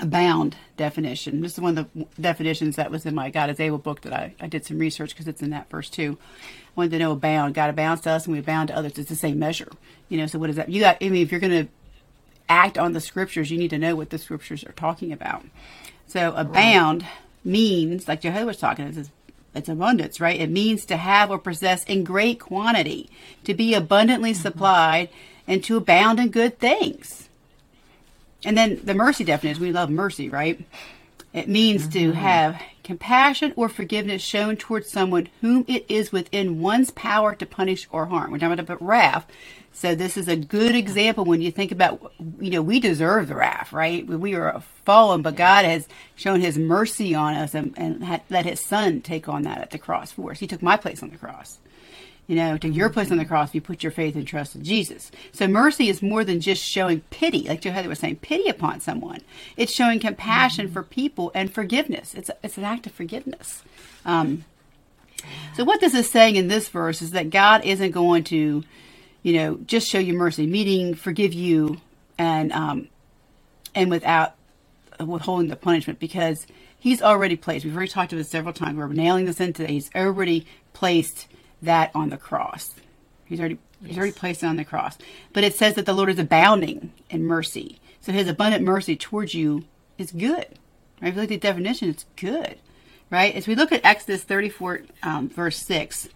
abound 0.00 0.56
definition. 0.76 1.40
This 1.40 1.54
is 1.54 1.60
one 1.60 1.76
of 1.76 1.88
the 1.92 2.06
definitions 2.20 2.76
that 2.76 2.90
was 2.90 3.04
in 3.04 3.14
my 3.14 3.30
God 3.30 3.50
is 3.50 3.60
able 3.60 3.78
book 3.78 4.02
that 4.02 4.12
I, 4.12 4.34
I 4.40 4.46
did 4.46 4.64
some 4.64 4.78
research 4.78 5.10
because 5.10 5.26
it's 5.26 5.42
in 5.42 5.50
that 5.50 5.70
verse 5.70 5.90
too. 5.90 6.18
I 6.20 6.70
wanted 6.76 6.90
to 6.92 6.98
know 6.98 7.12
abound. 7.12 7.54
God 7.54 7.70
abounds 7.70 8.02
to 8.02 8.10
us 8.10 8.26
and 8.26 8.32
we 8.32 8.38
abound 8.38 8.68
to 8.68 8.76
others. 8.76 8.98
It's 8.98 9.08
the 9.08 9.16
same 9.16 9.38
measure. 9.38 9.70
You 10.08 10.18
know, 10.18 10.26
so 10.26 10.38
what 10.38 10.50
is 10.50 10.56
that? 10.56 10.68
You 10.68 10.80
got, 10.80 10.98
I 11.02 11.08
mean, 11.08 11.22
if 11.22 11.32
you're 11.32 11.40
going 11.40 11.66
to 11.66 11.72
act 12.48 12.78
on 12.78 12.92
the 12.92 13.00
scriptures, 13.00 13.50
you 13.50 13.58
need 13.58 13.70
to 13.70 13.78
know 13.78 13.96
what 13.96 14.10
the 14.10 14.18
scriptures 14.18 14.64
are 14.64 14.72
talking 14.72 15.12
about. 15.12 15.44
So 16.06 16.32
abound 16.34 17.02
right. 17.02 17.10
means, 17.44 18.08
like 18.08 18.22
Jehovah 18.22 18.46
was 18.46 18.58
talking, 18.58 18.86
it's, 18.86 19.10
it's 19.54 19.68
abundance, 19.68 20.20
right? 20.20 20.40
It 20.40 20.50
means 20.50 20.86
to 20.86 20.96
have 20.96 21.30
or 21.30 21.38
possess 21.38 21.84
in 21.84 22.04
great 22.04 22.38
quantity, 22.38 23.10
to 23.44 23.54
be 23.54 23.74
abundantly 23.74 24.32
mm-hmm. 24.32 24.42
supplied, 24.42 25.08
and 25.46 25.62
to 25.64 25.76
abound 25.76 26.20
in 26.20 26.30
good 26.30 26.58
things. 26.58 27.27
And 28.44 28.56
then 28.56 28.80
the 28.84 28.94
mercy 28.94 29.24
definition, 29.24 29.62
we 29.62 29.72
love 29.72 29.90
mercy, 29.90 30.28
right? 30.28 30.64
It 31.32 31.48
means 31.48 31.82
mm-hmm. 31.82 31.92
to 31.92 32.12
have 32.12 32.62
compassion 32.84 33.52
or 33.56 33.68
forgiveness 33.68 34.22
shown 34.22 34.56
towards 34.56 34.90
someone 34.90 35.28
whom 35.40 35.64
it 35.68 35.84
is 35.88 36.10
within 36.10 36.60
one's 36.60 36.90
power 36.92 37.34
to 37.34 37.44
punish 37.44 37.86
or 37.90 38.06
harm. 38.06 38.30
We're 38.30 38.38
talking 38.38 38.58
about 38.58 38.82
wrath. 38.82 39.26
So 39.72 39.94
this 39.94 40.16
is 40.16 40.26
a 40.26 40.36
good 40.36 40.74
example 40.74 41.24
when 41.24 41.42
you 41.42 41.50
think 41.50 41.70
about, 41.70 42.12
you 42.40 42.50
know, 42.50 42.62
we 42.62 42.80
deserve 42.80 43.28
the 43.28 43.36
wrath, 43.36 43.72
right? 43.72 44.06
We 44.06 44.34
are 44.34 44.62
fallen, 44.84 45.22
but 45.22 45.36
God 45.36 45.64
has 45.66 45.86
shown 46.16 46.40
his 46.40 46.56
mercy 46.56 47.14
on 47.14 47.34
us 47.34 47.54
and, 47.54 47.74
and 47.76 48.20
let 48.30 48.46
his 48.46 48.60
son 48.60 49.02
take 49.02 49.28
on 49.28 49.42
that 49.42 49.60
at 49.60 49.70
the 49.70 49.78
cross 49.78 50.10
for 50.10 50.30
us. 50.30 50.40
He 50.40 50.46
took 50.46 50.62
my 50.62 50.76
place 50.76 51.02
on 51.02 51.10
the 51.10 51.18
cross 51.18 51.58
you 52.28 52.36
know, 52.36 52.58
to 52.58 52.68
your 52.68 52.90
place 52.90 53.10
on 53.10 53.16
the 53.16 53.24
cross, 53.24 53.54
you 53.54 53.60
put 53.62 53.82
your 53.82 53.90
faith 53.90 54.14
and 54.14 54.26
trust 54.26 54.54
in 54.54 54.62
Jesus. 54.62 55.10
So 55.32 55.48
mercy 55.48 55.88
is 55.88 56.02
more 56.02 56.24
than 56.24 56.40
just 56.40 56.62
showing 56.62 57.00
pity, 57.08 57.48
like 57.48 57.62
Jo 57.62 57.70
Heather 57.70 57.88
was 57.88 57.98
saying, 57.98 58.16
pity 58.16 58.50
upon 58.50 58.80
someone. 58.80 59.22
It's 59.56 59.72
showing 59.72 59.98
compassion 59.98 60.66
mm-hmm. 60.66 60.74
for 60.74 60.82
people 60.82 61.32
and 61.34 61.52
forgiveness. 61.52 62.14
It's 62.14 62.30
it's 62.42 62.58
an 62.58 62.64
act 62.64 62.86
of 62.86 62.92
forgiveness. 62.92 63.62
Um, 64.04 64.44
so 65.56 65.64
what 65.64 65.80
this 65.80 65.94
is 65.94 66.10
saying 66.10 66.36
in 66.36 66.48
this 66.48 66.68
verse 66.68 67.00
is 67.00 67.12
that 67.12 67.30
God 67.30 67.64
isn't 67.64 67.90
going 67.92 68.24
to, 68.24 68.62
you 69.22 69.32
know, 69.32 69.56
just 69.66 69.88
show 69.88 69.98
you 69.98 70.12
mercy, 70.12 70.46
meaning 70.46 70.94
forgive 70.94 71.32
you, 71.32 71.80
and 72.18 72.52
um, 72.52 72.88
and 73.74 73.90
without 73.90 74.34
withholding 75.00 75.48
the 75.48 75.56
punishment 75.56 75.98
because 75.98 76.46
He's 76.78 77.02
already 77.02 77.36
placed. 77.36 77.64
We've 77.64 77.74
already 77.74 77.90
talked 77.90 78.12
about 78.12 78.18
this 78.18 78.30
several 78.30 78.52
times. 78.52 78.76
We're 78.76 78.86
nailing 78.88 79.24
this 79.24 79.40
into. 79.40 79.66
He's 79.66 79.90
already 79.96 80.46
placed 80.74 81.26
that 81.62 81.90
on 81.94 82.10
the 82.10 82.16
cross. 82.16 82.74
He's 83.24 83.40
already 83.40 83.58
yes. 83.80 83.90
he's 83.90 83.98
already 83.98 84.12
placed 84.12 84.42
it 84.42 84.46
on 84.46 84.56
the 84.56 84.64
cross. 84.64 84.98
But 85.32 85.44
it 85.44 85.54
says 85.54 85.74
that 85.74 85.86
the 85.86 85.92
Lord 85.92 86.10
is 86.10 86.18
abounding 86.18 86.92
in 87.10 87.24
mercy. 87.24 87.78
So 88.00 88.12
his 88.12 88.28
abundant 88.28 88.64
mercy 88.64 88.96
towards 88.96 89.34
you 89.34 89.64
is 89.98 90.12
good. 90.12 90.46
Right? 91.00 91.08
If 91.08 91.14
you 91.14 91.20
look 91.20 91.24
at 91.24 91.28
the 91.28 91.38
definition, 91.38 91.90
it's 91.90 92.06
good. 92.16 92.56
Right? 93.10 93.34
As 93.34 93.46
we 93.46 93.54
look 93.54 93.72
at 93.72 93.84
Exodus 93.84 94.22
34, 94.22 94.80
um, 95.02 95.28
verse 95.28 95.58
6, 95.58 96.08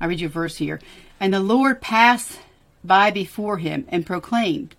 I'll 0.00 0.08
read 0.08 0.20
you 0.20 0.28
a 0.28 0.30
verse 0.30 0.56
here. 0.56 0.80
And 1.20 1.32
the 1.32 1.40
Lord 1.40 1.80
passed 1.80 2.38
by 2.82 3.10
before 3.10 3.58
him 3.58 3.86
and 3.88 4.04
proclaimed, 4.04 4.74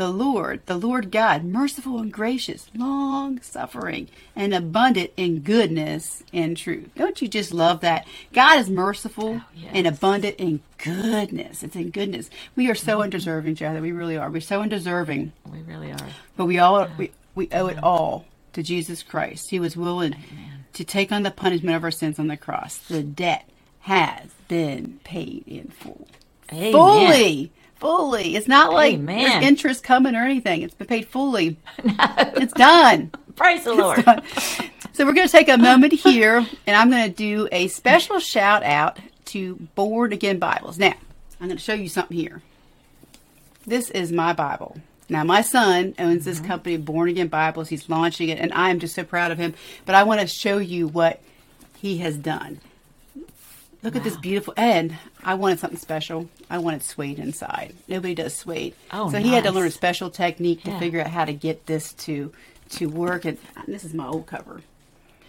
the 0.00 0.08
Lord, 0.08 0.62
the 0.64 0.78
Lord 0.78 1.10
God, 1.10 1.44
merciful 1.44 1.98
and 1.98 2.10
gracious, 2.10 2.70
long 2.74 3.38
suffering, 3.42 4.08
and 4.34 4.54
abundant 4.54 5.10
in 5.14 5.40
goodness 5.40 6.22
and 6.32 6.56
truth. 6.56 6.88
Don't 6.96 7.20
you 7.20 7.28
just 7.28 7.52
love 7.52 7.80
that? 7.80 8.06
God 8.32 8.60
is 8.60 8.70
merciful 8.70 9.42
oh, 9.42 9.44
yes. 9.54 9.70
and 9.74 9.86
abundant 9.86 10.36
in 10.36 10.60
goodness. 10.78 11.62
It's 11.62 11.76
in 11.76 11.90
goodness. 11.90 12.30
We 12.56 12.70
are 12.70 12.74
so 12.74 12.94
mm-hmm. 12.94 13.02
undeserving, 13.02 13.56
Jo, 13.56 13.78
we 13.78 13.92
really 13.92 14.16
are. 14.16 14.30
We're 14.30 14.40
so 14.40 14.62
undeserving. 14.62 15.34
We 15.52 15.60
really 15.60 15.92
are. 15.92 16.08
But 16.34 16.46
we 16.46 16.58
all 16.58 16.88
we, 16.96 17.10
we 17.34 17.50
owe 17.52 17.66
it 17.66 17.82
all 17.82 18.24
to 18.54 18.62
Jesus 18.62 19.02
Christ. 19.02 19.50
He 19.50 19.60
was 19.60 19.76
willing 19.76 20.14
Amen. 20.14 20.64
to 20.72 20.82
take 20.82 21.12
on 21.12 21.24
the 21.24 21.30
punishment 21.30 21.76
of 21.76 21.84
our 21.84 21.90
sins 21.90 22.18
on 22.18 22.28
the 22.28 22.38
cross. 22.38 22.78
The 22.78 23.02
debt 23.02 23.46
has 23.80 24.30
been 24.48 25.00
paid 25.04 25.44
in 25.46 25.68
full. 25.68 26.08
Amen. 26.50 26.72
Fully 26.72 27.52
fully. 27.80 28.36
It's 28.36 28.46
not 28.46 28.72
like 28.72 28.94
Amen. 28.94 29.24
there's 29.24 29.44
interest 29.44 29.82
coming 29.82 30.14
or 30.14 30.22
anything. 30.22 30.62
It's 30.62 30.74
been 30.74 30.86
paid 30.86 31.08
fully. 31.08 31.56
No. 31.82 31.94
It's 32.36 32.52
done. 32.52 33.10
Praise 33.36 33.64
the 33.64 33.74
Lord. 33.74 34.04
So 34.92 35.06
we're 35.06 35.14
going 35.14 35.26
to 35.26 35.32
take 35.32 35.48
a 35.48 35.56
moment 35.56 35.94
here, 35.94 36.46
and 36.66 36.76
I'm 36.76 36.90
going 36.90 37.08
to 37.08 37.16
do 37.16 37.48
a 37.50 37.68
special 37.68 38.18
shout 38.18 38.62
out 38.62 38.98
to 39.26 39.54
Born 39.74 40.12
Again 40.12 40.38
Bibles. 40.38 40.78
Now, 40.78 40.94
I'm 41.40 41.46
going 41.46 41.56
to 41.56 41.62
show 41.62 41.72
you 41.72 41.88
something 41.88 42.16
here. 42.16 42.42
This 43.66 43.88
is 43.90 44.12
my 44.12 44.34
Bible. 44.34 44.76
Now, 45.08 45.24
my 45.24 45.40
son 45.40 45.94
owns 45.98 46.24
this 46.24 46.38
mm-hmm. 46.38 46.46
company, 46.46 46.76
Born 46.76 47.08
Again 47.08 47.28
Bibles. 47.28 47.68
He's 47.68 47.88
launching 47.88 48.28
it, 48.28 48.38
and 48.38 48.52
I 48.52 48.70
am 48.70 48.78
just 48.78 48.94
so 48.94 49.04
proud 49.04 49.30
of 49.30 49.38
him. 49.38 49.54
But 49.86 49.94
I 49.94 50.02
want 50.02 50.20
to 50.20 50.26
show 50.26 50.58
you 50.58 50.86
what 50.86 51.20
he 51.78 51.98
has 51.98 52.16
done. 52.16 52.60
Look 53.82 53.96
at 53.96 54.04
this 54.04 54.16
beautiful, 54.18 54.52
and 54.58 54.96
I 55.24 55.34
wanted 55.34 55.58
something 55.58 55.78
special. 55.78 56.28
I 56.50 56.58
wanted 56.58 56.82
suede 56.82 57.18
inside. 57.18 57.74
Nobody 57.88 58.14
does 58.14 58.34
suede, 58.36 58.74
Oh, 58.92 59.10
so 59.10 59.18
he 59.18 59.30
had 59.30 59.44
to 59.44 59.52
learn 59.52 59.68
a 59.68 59.70
special 59.70 60.10
technique 60.10 60.62
to 60.64 60.78
figure 60.78 61.00
out 61.00 61.06
how 61.06 61.24
to 61.24 61.32
get 61.32 61.66
this 61.66 61.92
to 61.94 62.32
to 62.70 62.86
work. 62.88 63.24
And 63.24 63.38
this 63.66 63.84
is 63.84 63.94
my 63.94 64.06
old 64.06 64.26
cover. 64.26 64.60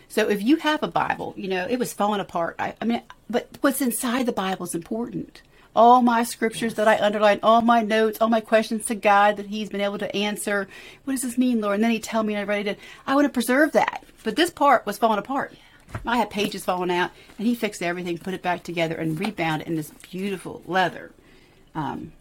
So 0.09 0.27
if 0.29 0.43
you 0.43 0.57
have 0.57 0.83
a 0.83 0.89
Bible, 0.89 1.33
you 1.37 1.47
know 1.47 1.65
it 1.69 1.79
was 1.79 1.93
falling 1.93 2.19
apart. 2.19 2.55
I, 2.59 2.75
I 2.81 2.85
mean, 2.85 3.01
but 3.29 3.47
what's 3.61 3.81
inside 3.81 4.25
the 4.25 4.33
Bible 4.33 4.65
is 4.65 4.75
important. 4.75 5.41
All 5.73 6.01
my 6.01 6.23
scriptures 6.25 6.73
that 6.73 6.89
I 6.89 6.99
underline, 6.99 7.39
all 7.41 7.61
my 7.61 7.81
notes, 7.81 8.19
all 8.19 8.27
my 8.27 8.41
questions 8.41 8.85
to 8.87 8.95
God 8.95 9.37
that 9.37 9.45
He's 9.45 9.69
been 9.69 9.79
able 9.79 9.97
to 9.99 10.13
answer. 10.13 10.67
What 11.05 11.13
does 11.13 11.21
this 11.21 11.37
mean, 11.37 11.61
Lord? 11.61 11.75
And 11.75 11.83
then 11.85 11.91
He'd 11.91 12.03
tell 12.03 12.23
me, 12.23 12.33
and 12.35 12.41
I 12.41 12.43
write 12.43 12.67
it. 12.67 12.77
I 13.07 13.15
want 13.15 13.23
to 13.25 13.31
preserve 13.31 13.71
that. 13.71 14.03
But 14.25 14.35
this 14.35 14.49
part 14.49 14.85
was 14.85 14.97
falling 14.97 15.17
apart. 15.19 15.53
I 16.05 16.17
had 16.17 16.29
pages 16.29 16.63
falling 16.63 16.91
out, 16.91 17.11
and 17.37 17.47
He 17.47 17.55
fixed 17.55 17.81
everything, 17.81 18.17
put 18.17 18.33
it 18.33 18.41
back 18.41 18.63
together, 18.63 18.95
and 18.95 19.19
rebound 19.19 19.61
it 19.63 19.67
in 19.67 19.75
this 19.75 19.91
beautiful 20.11 20.61
leather 20.65 21.11
um, 21.75 22.11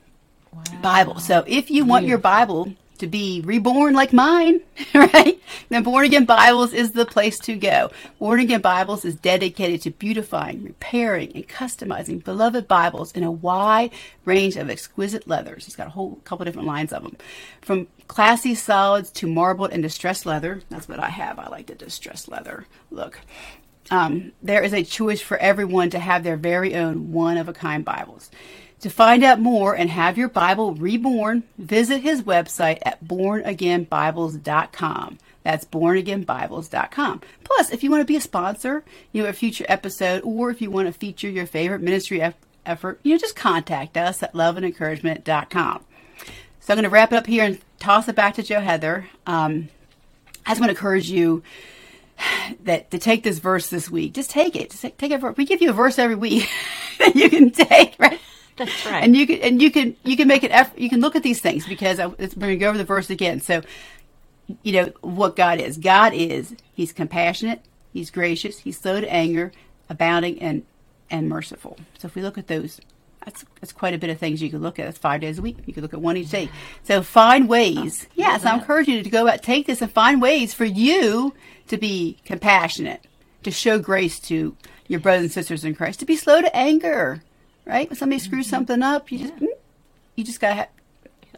Bible. 0.82 1.18
So 1.18 1.44
if 1.46 1.70
you 1.70 1.84
want 1.84 2.06
your 2.06 2.18
Bible 2.18 2.74
to 3.00 3.06
be 3.06 3.42
reborn 3.44 3.94
like 3.94 4.12
mine, 4.12 4.60
right? 4.94 5.40
Then 5.68 5.82
Born 5.82 6.04
Again 6.04 6.24
Bibles 6.24 6.72
is 6.72 6.92
the 6.92 7.04
place 7.04 7.38
to 7.40 7.56
go. 7.56 7.90
Born 8.18 8.40
Again 8.40 8.60
Bibles 8.60 9.04
is 9.04 9.14
dedicated 9.16 9.82
to 9.82 9.90
beautifying, 9.90 10.62
repairing, 10.62 11.32
and 11.34 11.48
customizing 11.48 12.22
beloved 12.22 12.68
Bibles 12.68 13.12
in 13.12 13.24
a 13.24 13.30
wide 13.30 13.90
range 14.24 14.56
of 14.56 14.70
exquisite 14.70 15.26
leathers. 15.26 15.66
It's 15.66 15.76
got 15.76 15.88
a 15.88 15.90
whole 15.90 16.16
couple 16.24 16.44
different 16.44 16.68
lines 16.68 16.92
of 16.92 17.02
them. 17.02 17.16
From 17.60 17.88
classy 18.06 18.54
solids 18.54 19.10
to 19.12 19.26
marbled 19.26 19.72
and 19.72 19.82
distressed 19.82 20.26
leather. 20.26 20.62
That's 20.68 20.88
what 20.88 21.00
I 21.00 21.08
have. 21.08 21.38
I 21.38 21.48
like 21.48 21.66
the 21.66 21.74
distressed 21.74 22.28
leather 22.28 22.66
look. 22.90 23.20
Um, 23.90 24.32
there 24.42 24.62
is 24.62 24.72
a 24.72 24.84
choice 24.84 25.20
for 25.20 25.36
everyone 25.38 25.90
to 25.90 25.98
have 25.98 26.22
their 26.22 26.36
very 26.36 26.76
own 26.76 27.12
one 27.12 27.36
of 27.36 27.48
a 27.48 27.52
kind 27.52 27.84
Bibles. 27.84 28.30
To 28.80 28.90
find 28.90 29.22
out 29.22 29.40
more 29.40 29.74
and 29.74 29.90
have 29.90 30.16
your 30.16 30.28
Bible 30.28 30.74
reborn, 30.74 31.42
visit 31.58 32.00
his 32.00 32.22
website 32.22 32.78
at 32.82 33.04
bornagainbibles.com. 33.04 35.18
That's 35.42 35.64
bornagainbibles.com. 35.66 37.20
Plus, 37.44 37.70
if 37.70 37.82
you 37.82 37.90
want 37.90 38.00
to 38.00 38.06
be 38.06 38.16
a 38.16 38.20
sponsor, 38.20 38.82
you 39.12 39.22
know, 39.22 39.28
a 39.28 39.34
future 39.34 39.66
episode, 39.68 40.22
or 40.24 40.50
if 40.50 40.62
you 40.62 40.70
want 40.70 40.86
to 40.86 40.92
feature 40.92 41.28
your 41.28 41.46
favorite 41.46 41.82
ministry 41.82 42.22
eff- 42.22 42.34
effort, 42.64 43.00
you 43.02 43.12
know, 43.12 43.18
just 43.18 43.36
contact 43.36 43.96
us 43.96 44.22
at 44.22 44.32
loveandencouragement.com. 44.32 45.84
So 46.60 46.72
I'm 46.72 46.76
going 46.76 46.84
to 46.84 46.90
wrap 46.90 47.12
it 47.12 47.16
up 47.16 47.26
here 47.26 47.44
and 47.44 47.58
toss 47.78 48.08
it 48.08 48.16
back 48.16 48.34
to 48.34 48.42
Jo 48.42 48.60
Heather. 48.60 49.08
Um, 49.26 49.68
I 50.46 50.50
just 50.50 50.60
want 50.60 50.70
to 50.70 50.76
encourage 50.76 51.10
you 51.10 51.42
that 52.64 52.90
to 52.90 52.98
take 52.98 53.22
this 53.22 53.38
verse 53.38 53.68
this 53.68 53.90
week. 53.90 54.14
Just 54.14 54.30
take 54.30 54.56
it. 54.56 54.70
Just 54.70 54.82
take, 54.82 55.20
verse. 55.20 55.36
We 55.36 55.44
give 55.44 55.62
you 55.62 55.70
a 55.70 55.74
verse 55.74 55.98
every 55.98 56.16
week 56.16 56.48
that 56.98 57.14
you 57.14 57.30
can 57.30 57.50
take, 57.50 57.96
right? 57.98 58.20
That's 58.60 58.86
right. 58.92 59.02
And 59.02 59.16
you 59.16 59.26
can 59.26 59.38
and 59.40 59.62
you 59.62 59.70
can 59.70 59.96
you 60.04 60.16
can 60.16 60.28
make 60.28 60.44
it. 60.44 60.50
eff- 60.52 60.74
You 60.78 60.88
can 60.90 61.00
look 61.00 61.16
at 61.16 61.22
these 61.22 61.40
things 61.40 61.66
because 61.66 61.98
I, 61.98 62.12
it's, 62.18 62.34
we're 62.36 62.42
going 62.48 62.52
to 62.52 62.56
go 62.58 62.68
over 62.68 62.78
the 62.78 62.84
verse 62.84 63.10
again. 63.10 63.40
So, 63.40 63.62
you 64.62 64.72
know 64.72 64.92
what 65.00 65.36
God 65.36 65.60
is. 65.60 65.78
God 65.78 66.12
is. 66.14 66.54
He's 66.74 66.92
compassionate. 66.92 67.62
He's 67.92 68.10
gracious. 68.10 68.58
He's 68.60 68.78
slow 68.78 69.00
to 69.00 69.12
anger, 69.12 69.52
abounding 69.88 70.40
and 70.40 70.64
and 71.10 71.28
merciful. 71.28 71.76
So 71.98 72.06
if 72.06 72.14
we 72.14 72.22
look 72.22 72.38
at 72.38 72.46
those. 72.46 72.80
That's, 73.22 73.44
that's 73.60 73.72
quite 73.74 73.92
a 73.92 73.98
bit 73.98 74.08
of 74.08 74.16
things 74.18 74.40
you 74.40 74.48
could 74.48 74.62
look 74.62 74.78
at. 74.78 74.86
That's 74.86 74.96
five 74.96 75.20
days 75.20 75.38
a 75.38 75.42
week. 75.42 75.58
You 75.66 75.74
could 75.74 75.82
look 75.82 75.92
at 75.92 76.00
one 76.00 76.16
each 76.16 76.30
day. 76.30 76.48
So 76.84 77.02
find 77.02 77.50
ways. 77.50 78.06
Yes, 78.14 78.46
I 78.46 78.54
encourage 78.54 78.88
you 78.88 79.02
to 79.02 79.10
go 79.10 79.28
out, 79.28 79.42
take 79.42 79.66
this 79.66 79.82
and 79.82 79.92
find 79.92 80.22
ways 80.22 80.54
for 80.54 80.64
you 80.64 81.34
to 81.68 81.76
be 81.76 82.16
compassionate, 82.24 83.02
to 83.42 83.50
show 83.50 83.78
grace 83.78 84.18
to 84.20 84.56
your 84.88 85.00
brothers 85.00 85.24
and 85.24 85.32
sisters 85.32 85.66
in 85.66 85.74
Christ, 85.74 86.00
to 86.00 86.06
be 86.06 86.16
slow 86.16 86.40
to 86.40 86.56
anger, 86.56 87.22
right? 87.70 87.88
When 87.88 87.96
somebody 87.96 88.18
screws 88.18 88.48
something 88.48 88.82
up, 88.82 89.12
you 89.12 89.20
just, 89.20 89.36
mm, 89.36 89.46
you 90.16 90.24
just 90.24 90.40
gotta 90.40 90.54
ha- 90.54 90.68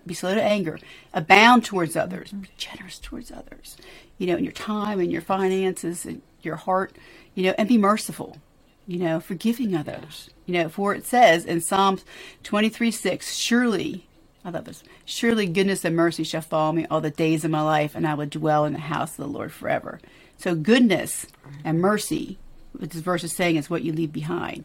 be 0.07 0.15
slow 0.15 0.35
to 0.35 0.43
anger, 0.43 0.79
abound 1.13 1.65
towards 1.65 1.95
others, 1.95 2.33
be 2.33 2.49
generous 2.57 2.99
towards 2.99 3.31
others, 3.31 3.77
you 4.19 4.27
know, 4.27 4.37
in 4.37 4.45
your 4.45 4.53
time 4.53 4.99
and 4.99 5.13
your 5.13 5.21
finances 5.21 6.07
and 6.07 6.23
your 6.41 6.57
heart, 6.57 6.97
you 7.35 7.45
know, 7.45 7.55
and 7.59 7.69
be 7.69 7.79
merciful, 7.79 8.39
you 8.87 8.99
know, 8.99 9.21
forgiving 9.21 9.77
others, 9.77 10.31
you 10.47 10.55
know, 10.55 10.69
for 10.71 10.95
it 10.95 11.05
says 11.05 11.45
in 11.45 11.61
Psalms 11.61 12.05
23 12.45 12.91
6, 12.91 13.37
surely, 13.37 14.09
I 14.43 14.51
love 14.51 14.65
this, 14.65 14.83
surely 15.05 15.47
goodness 15.47 15.85
and 15.85 15.95
mercy 15.95 16.25
shall 16.25 16.41
follow 16.41 16.73
me 16.73 16.87
all 16.91 17.03
the 17.03 17.11
days 17.11 17.45
of 17.45 17.51
my 17.51 17.63
life, 17.63 17.95
and 17.95 18.07
I 18.07 18.15
will 18.15 18.27
dwell 18.27 18.65
in 18.65 18.73
the 18.73 18.81
house 18.81 19.13
of 19.13 19.19
the 19.19 19.27
Lord 19.27 19.53
forever. 19.53 20.01
So, 20.39 20.55
goodness 20.57 21.27
and 21.63 21.79
mercy, 21.79 22.39
what 22.73 22.91
this 22.91 23.03
verse 23.03 23.23
is 23.23 23.37
saying, 23.37 23.57
is 23.57 23.71
what 23.71 23.85
you 23.85 23.93
leave 23.93 24.13
behind. 24.13 24.65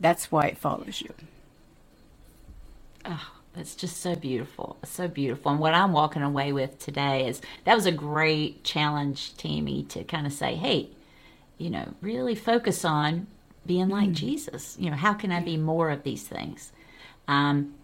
That's 0.00 0.32
why 0.32 0.46
it 0.46 0.58
follows 0.58 1.02
you. 1.02 1.12
Oh, 3.04 3.32
that's 3.54 3.74
just 3.74 3.98
so 3.98 4.14
beautiful. 4.14 4.76
So 4.84 5.08
beautiful. 5.08 5.52
And 5.52 5.60
what 5.60 5.74
I'm 5.74 5.92
walking 5.92 6.22
away 6.22 6.52
with 6.52 6.78
today 6.78 7.26
is 7.28 7.40
that 7.64 7.74
was 7.74 7.86
a 7.86 7.92
great 7.92 8.64
challenge, 8.64 9.36
Tammy, 9.36 9.82
to 9.84 10.04
kind 10.04 10.26
of 10.26 10.32
say, 10.32 10.54
hey, 10.54 10.88
you 11.58 11.70
know, 11.70 11.94
really 12.00 12.34
focus 12.34 12.84
on 12.84 13.26
being 13.66 13.88
like 13.88 14.12
Jesus. 14.12 14.76
You 14.78 14.90
know, 14.90 14.96
how 14.96 15.12
can 15.12 15.32
I 15.32 15.40
be 15.40 15.56
more 15.56 15.90
of 15.90 16.02
these 16.02 16.24
things? 16.26 16.72
Um, 17.28 17.74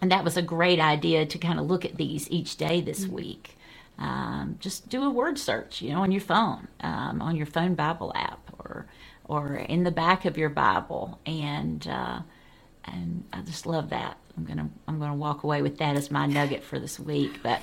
and 0.00 0.10
that 0.12 0.24
was 0.24 0.36
a 0.36 0.42
great 0.42 0.80
idea 0.80 1.26
to 1.26 1.38
kind 1.38 1.58
of 1.58 1.66
look 1.66 1.84
at 1.84 1.96
these 1.96 2.30
each 2.30 2.56
day 2.56 2.80
this 2.80 3.06
week. 3.06 3.56
Um, 3.98 4.56
just 4.60 4.88
do 4.88 5.02
a 5.04 5.10
word 5.10 5.38
search, 5.38 5.82
you 5.82 5.90
know, 5.92 6.00
on 6.02 6.10
your 6.10 6.22
phone, 6.22 6.68
um, 6.80 7.20
on 7.20 7.36
your 7.36 7.46
phone 7.46 7.74
Bible 7.74 8.12
app, 8.14 8.40
or 8.58 8.86
or 9.30 9.56
in 9.56 9.84
the 9.84 9.92
back 9.92 10.26
of 10.26 10.38
your 10.38 10.50
Bible, 10.50 11.20
and 11.26 11.86
uh, 11.88 12.20
and 12.84 13.24
I 13.32 13.42
just 13.42 13.66
love 13.66 13.90
that. 13.90 14.18
I'm 14.36 14.44
gonna 14.44 14.70
I'm 14.88 14.98
gonna 15.00 15.16
walk 15.16 15.44
away 15.44 15.62
with 15.62 15.78
that 15.78 15.96
as 15.96 16.10
my 16.10 16.26
nugget 16.26 16.64
for 16.64 16.78
this 16.80 17.00
week. 17.00 17.40
But 17.42 17.62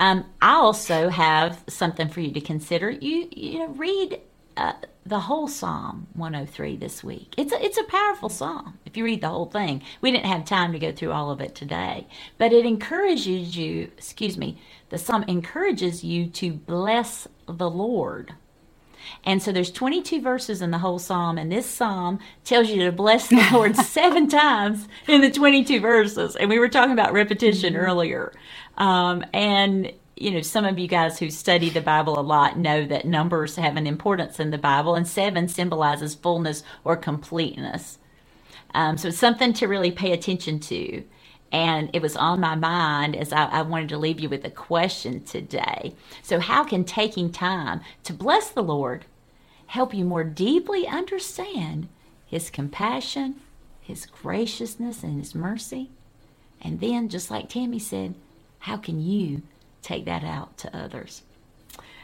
um, 0.00 0.26
I 0.42 0.54
also 0.54 1.10
have 1.10 1.62
something 1.68 2.08
for 2.08 2.20
you 2.20 2.32
to 2.32 2.42
consider. 2.42 2.90
You 2.90 3.28
you 3.32 3.60
know 3.60 3.68
read 3.70 4.20
uh, 4.56 4.74
the 5.06 5.20
whole 5.20 5.48
Psalm 5.48 6.08
103 6.14 6.76
this 6.76 7.04
week. 7.04 7.34
It's 7.38 7.52
a, 7.52 7.64
it's 7.64 7.78
a 7.78 7.84
powerful 7.84 8.30
psalm 8.30 8.78
if 8.86 8.96
you 8.96 9.04
read 9.04 9.22
the 9.22 9.28
whole 9.30 9.46
thing. 9.46 9.82
We 10.02 10.12
didn't 10.12 10.26
have 10.26 10.44
time 10.46 10.72
to 10.72 10.80
go 10.80 10.92
through 10.92 11.12
all 11.12 11.30
of 11.32 11.40
it 11.42 11.54
today, 11.56 12.08
but 12.38 12.52
it 12.52 12.66
encourages 12.66 13.56
you. 13.56 13.90
Excuse 13.98 14.38
me. 14.38 14.60
The 14.90 14.98
psalm 14.98 15.24
encourages 15.28 16.04
you 16.04 16.28
to 16.28 16.52
bless 16.52 17.28
the 17.48 17.70
Lord. 17.70 18.34
And 19.24 19.42
so 19.42 19.52
there's 19.52 19.70
22 19.70 20.20
verses 20.20 20.62
in 20.62 20.70
the 20.70 20.78
whole 20.78 20.98
psalm, 20.98 21.38
and 21.38 21.50
this 21.50 21.66
psalm 21.66 22.18
tells 22.44 22.68
you 22.68 22.84
to 22.84 22.92
bless 22.92 23.28
the 23.28 23.46
Lord 23.52 23.76
seven 23.76 24.28
times 24.28 24.88
in 25.08 25.20
the 25.20 25.30
22 25.30 25.80
verses. 25.80 26.36
And 26.36 26.48
we 26.48 26.58
were 26.58 26.68
talking 26.68 26.92
about 26.92 27.12
repetition 27.12 27.76
earlier. 27.76 28.32
Um, 28.78 29.24
and, 29.32 29.92
you 30.16 30.30
know, 30.30 30.42
some 30.42 30.64
of 30.64 30.78
you 30.78 30.88
guys 30.88 31.18
who 31.18 31.30
study 31.30 31.70
the 31.70 31.80
Bible 31.80 32.18
a 32.18 32.22
lot 32.22 32.58
know 32.58 32.86
that 32.86 33.04
numbers 33.04 33.56
have 33.56 33.76
an 33.76 33.86
importance 33.86 34.40
in 34.40 34.50
the 34.50 34.58
Bible, 34.58 34.94
and 34.94 35.06
seven 35.06 35.48
symbolizes 35.48 36.14
fullness 36.14 36.62
or 36.84 36.96
completeness. 36.96 37.98
Um, 38.74 38.96
so 38.96 39.08
it's 39.08 39.18
something 39.18 39.52
to 39.54 39.66
really 39.66 39.90
pay 39.90 40.12
attention 40.12 40.60
to. 40.60 41.04
And 41.52 41.90
it 41.92 42.02
was 42.02 42.16
on 42.16 42.40
my 42.40 42.54
mind 42.54 43.16
as 43.16 43.32
I, 43.32 43.46
I 43.46 43.62
wanted 43.62 43.88
to 43.90 43.98
leave 43.98 44.20
you 44.20 44.28
with 44.28 44.44
a 44.44 44.50
question 44.50 45.24
today. 45.24 45.94
So, 46.22 46.38
how 46.38 46.62
can 46.64 46.84
taking 46.84 47.32
time 47.32 47.80
to 48.04 48.12
bless 48.12 48.50
the 48.50 48.62
Lord 48.62 49.04
help 49.66 49.92
you 49.92 50.04
more 50.04 50.24
deeply 50.24 50.86
understand 50.86 51.88
His 52.24 52.50
compassion, 52.50 53.40
His 53.80 54.06
graciousness, 54.06 55.02
and 55.02 55.18
His 55.18 55.34
mercy? 55.34 55.90
And 56.60 56.80
then, 56.80 57.08
just 57.08 57.30
like 57.30 57.48
Tammy 57.48 57.78
said, 57.78 58.14
how 58.60 58.76
can 58.76 59.00
you 59.00 59.42
take 59.82 60.04
that 60.04 60.22
out 60.22 60.56
to 60.58 60.76
others? 60.76 61.22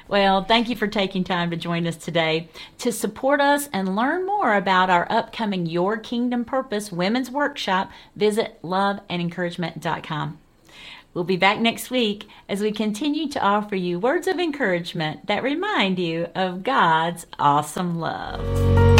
Well, 0.08 0.44
thank 0.44 0.68
you 0.68 0.76
for 0.76 0.86
taking 0.86 1.24
time 1.24 1.50
to 1.50 1.56
join 1.56 1.86
us 1.86 1.96
today. 1.96 2.48
To 2.78 2.92
support 2.92 3.40
us 3.40 3.68
and 3.72 3.96
learn 3.96 4.24
more 4.24 4.54
about 4.54 4.90
our 4.90 5.06
upcoming 5.10 5.66
Your 5.66 5.96
Kingdom 5.96 6.44
Purpose 6.44 6.92
Women's 6.92 7.30
Workshop, 7.30 7.90
visit 8.14 8.60
loveandencouragement.com. 8.62 10.38
We'll 11.12 11.24
be 11.24 11.36
back 11.38 11.58
next 11.58 11.90
week 11.90 12.28
as 12.48 12.60
we 12.60 12.72
continue 12.72 13.28
to 13.30 13.40
offer 13.40 13.74
you 13.74 13.98
words 13.98 14.26
of 14.26 14.38
encouragement 14.38 15.26
that 15.26 15.42
remind 15.42 15.98
you 15.98 16.28
of 16.34 16.62
God's 16.62 17.26
awesome 17.38 17.98
love. 17.98 18.95